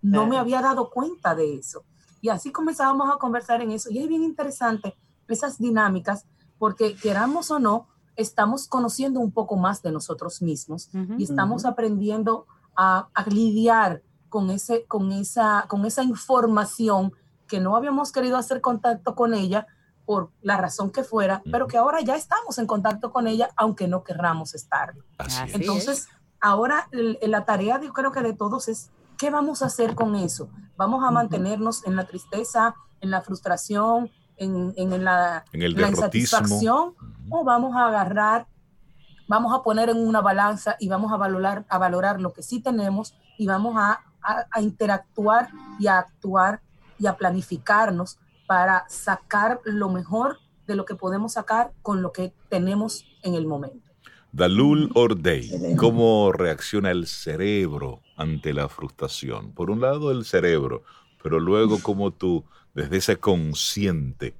no 0.00 0.26
me 0.26 0.36
había 0.36 0.60
dado 0.60 0.90
cuenta 0.90 1.34
de 1.34 1.54
eso. 1.54 1.84
Y 2.20 2.28
así 2.28 2.52
comenzábamos 2.52 3.12
a 3.12 3.18
conversar 3.18 3.62
en 3.62 3.70
eso. 3.70 3.90
Y 3.90 3.98
es 3.98 4.08
bien 4.08 4.22
interesante 4.22 4.96
esas 5.28 5.58
dinámicas 5.58 6.26
porque 6.58 6.94
queramos 6.94 7.50
o 7.50 7.58
no, 7.58 7.88
estamos 8.16 8.68
conociendo 8.68 9.20
un 9.20 9.32
poco 9.32 9.56
más 9.56 9.82
de 9.82 9.90
nosotros 9.90 10.42
mismos 10.42 10.90
y 11.18 11.24
estamos 11.24 11.64
aprendiendo 11.64 12.46
a, 12.76 13.08
a, 13.14 13.24
lidiar 13.24 14.02
con, 14.28 14.50
ese, 14.50 14.84
con, 14.86 15.12
esa, 15.12 15.66
con 15.68 15.84
esa 15.86 16.02
información 16.02 17.12
que 17.48 17.58
no 17.60 17.74
habíamos 17.74 18.12
querido 18.12 18.36
hacer 18.36 18.60
contacto 18.60 19.14
con 19.14 19.34
ella 19.34 19.66
por 20.04 20.30
la 20.40 20.56
razón 20.56 20.90
que 20.90 21.04
fuera, 21.04 21.42
pero 21.50 21.66
que 21.66 21.78
ahora 21.78 22.00
ya 22.00 22.16
estamos 22.16 22.58
en 22.58 22.66
contacto 22.66 23.12
con 23.12 23.26
ella, 23.26 23.50
aunque 23.56 23.88
no 23.88 24.02
querramos 24.04 24.54
estar. 24.54 24.94
Entonces, 25.52 26.08
ahora 26.42 26.88
la 26.90 27.44
tarea, 27.44 27.80
yo 27.80 27.92
creo 27.92 28.12
que 28.12 28.20
de 28.20 28.34
todos 28.34 28.68
es, 28.68 28.90
¿qué 29.16 29.30
vamos 29.30 29.62
a 29.62 29.66
hacer 29.66 29.94
con 29.94 30.14
eso? 30.16 30.50
¿Vamos 30.76 31.02
a 31.04 31.10
mantenernos 31.10 31.86
en 31.86 31.96
la 31.96 32.04
tristeza, 32.04 32.74
en 33.00 33.10
la 33.10 33.22
frustración, 33.22 34.10
en, 34.36 34.74
en 34.76 35.04
la, 35.04 35.44
el 35.52 35.74
la 35.74 35.88
insatisfacción? 35.88 36.94
¿O 37.30 37.44
vamos 37.44 37.74
a 37.76 37.86
agarrar, 37.86 38.48
vamos 39.28 39.54
a 39.54 39.62
poner 39.62 39.88
en 39.88 40.06
una 40.06 40.20
balanza 40.20 40.76
y 40.80 40.88
vamos 40.88 41.12
a 41.12 41.16
valorar, 41.16 41.64
a 41.68 41.78
valorar 41.78 42.20
lo 42.20 42.32
que 42.32 42.42
sí 42.42 42.60
tenemos 42.60 43.14
y 43.38 43.46
vamos 43.46 43.76
a, 43.78 44.00
a, 44.20 44.46
a 44.50 44.60
interactuar 44.60 45.48
y 45.78 45.86
a 45.86 45.98
actuar 45.98 46.60
y 46.98 47.06
a 47.06 47.16
planificarnos 47.16 48.18
para 48.48 48.84
sacar 48.88 49.60
lo 49.64 49.88
mejor 49.88 50.38
de 50.66 50.74
lo 50.74 50.84
que 50.84 50.96
podemos 50.96 51.34
sacar 51.34 51.72
con 51.82 52.02
lo 52.02 52.12
que 52.12 52.34
tenemos 52.48 53.04
en 53.22 53.34
el 53.34 53.46
momento. 53.46 53.91
Dalul 54.34 54.90
Ordey, 54.94 55.76
¿cómo 55.76 56.32
reacciona 56.32 56.90
el 56.90 57.06
cerebro 57.06 58.00
ante 58.16 58.54
la 58.54 58.70
frustración? 58.70 59.52
Por 59.52 59.70
un 59.70 59.82
lado 59.82 60.10
el 60.10 60.24
cerebro, 60.24 60.84
pero 61.22 61.38
luego 61.38 61.82
como 61.82 62.14
tú, 62.14 62.42
desde 62.72 62.96
ese 62.96 63.18
consciente, 63.18 64.34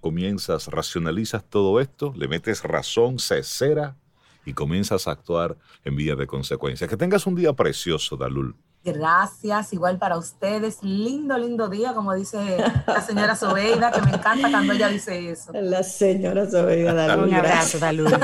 comienzas, 0.00 0.66
racionalizas 0.66 1.48
todo 1.48 1.78
esto, 1.78 2.12
le 2.16 2.26
metes 2.26 2.64
razón, 2.64 3.20
cesera 3.20 3.96
y 4.44 4.54
comienzas 4.54 5.06
a 5.06 5.12
actuar 5.12 5.56
en 5.84 5.94
vía 5.94 6.16
de 6.16 6.26
consecuencia. 6.26 6.88
Que 6.88 6.96
tengas 6.96 7.24
un 7.24 7.36
día 7.36 7.52
precioso, 7.52 8.16
Dalul. 8.16 8.56
Gracias, 8.84 9.72
igual 9.72 9.98
para 9.98 10.16
ustedes. 10.16 10.78
Lindo, 10.82 11.36
lindo 11.36 11.68
día, 11.68 11.94
como 11.94 12.14
dice 12.14 12.56
la 12.86 13.02
señora 13.02 13.34
Sobeida, 13.36 13.90
que 13.90 14.00
me 14.02 14.10
encanta 14.12 14.50
cuando 14.50 14.72
ella 14.72 14.88
dice 14.88 15.30
eso. 15.30 15.52
La 15.52 15.82
señora 15.82 16.48
Sobeida, 16.48 17.16
Un 17.16 17.34
abrazo, 17.34 17.78
Dalul. 17.78 18.08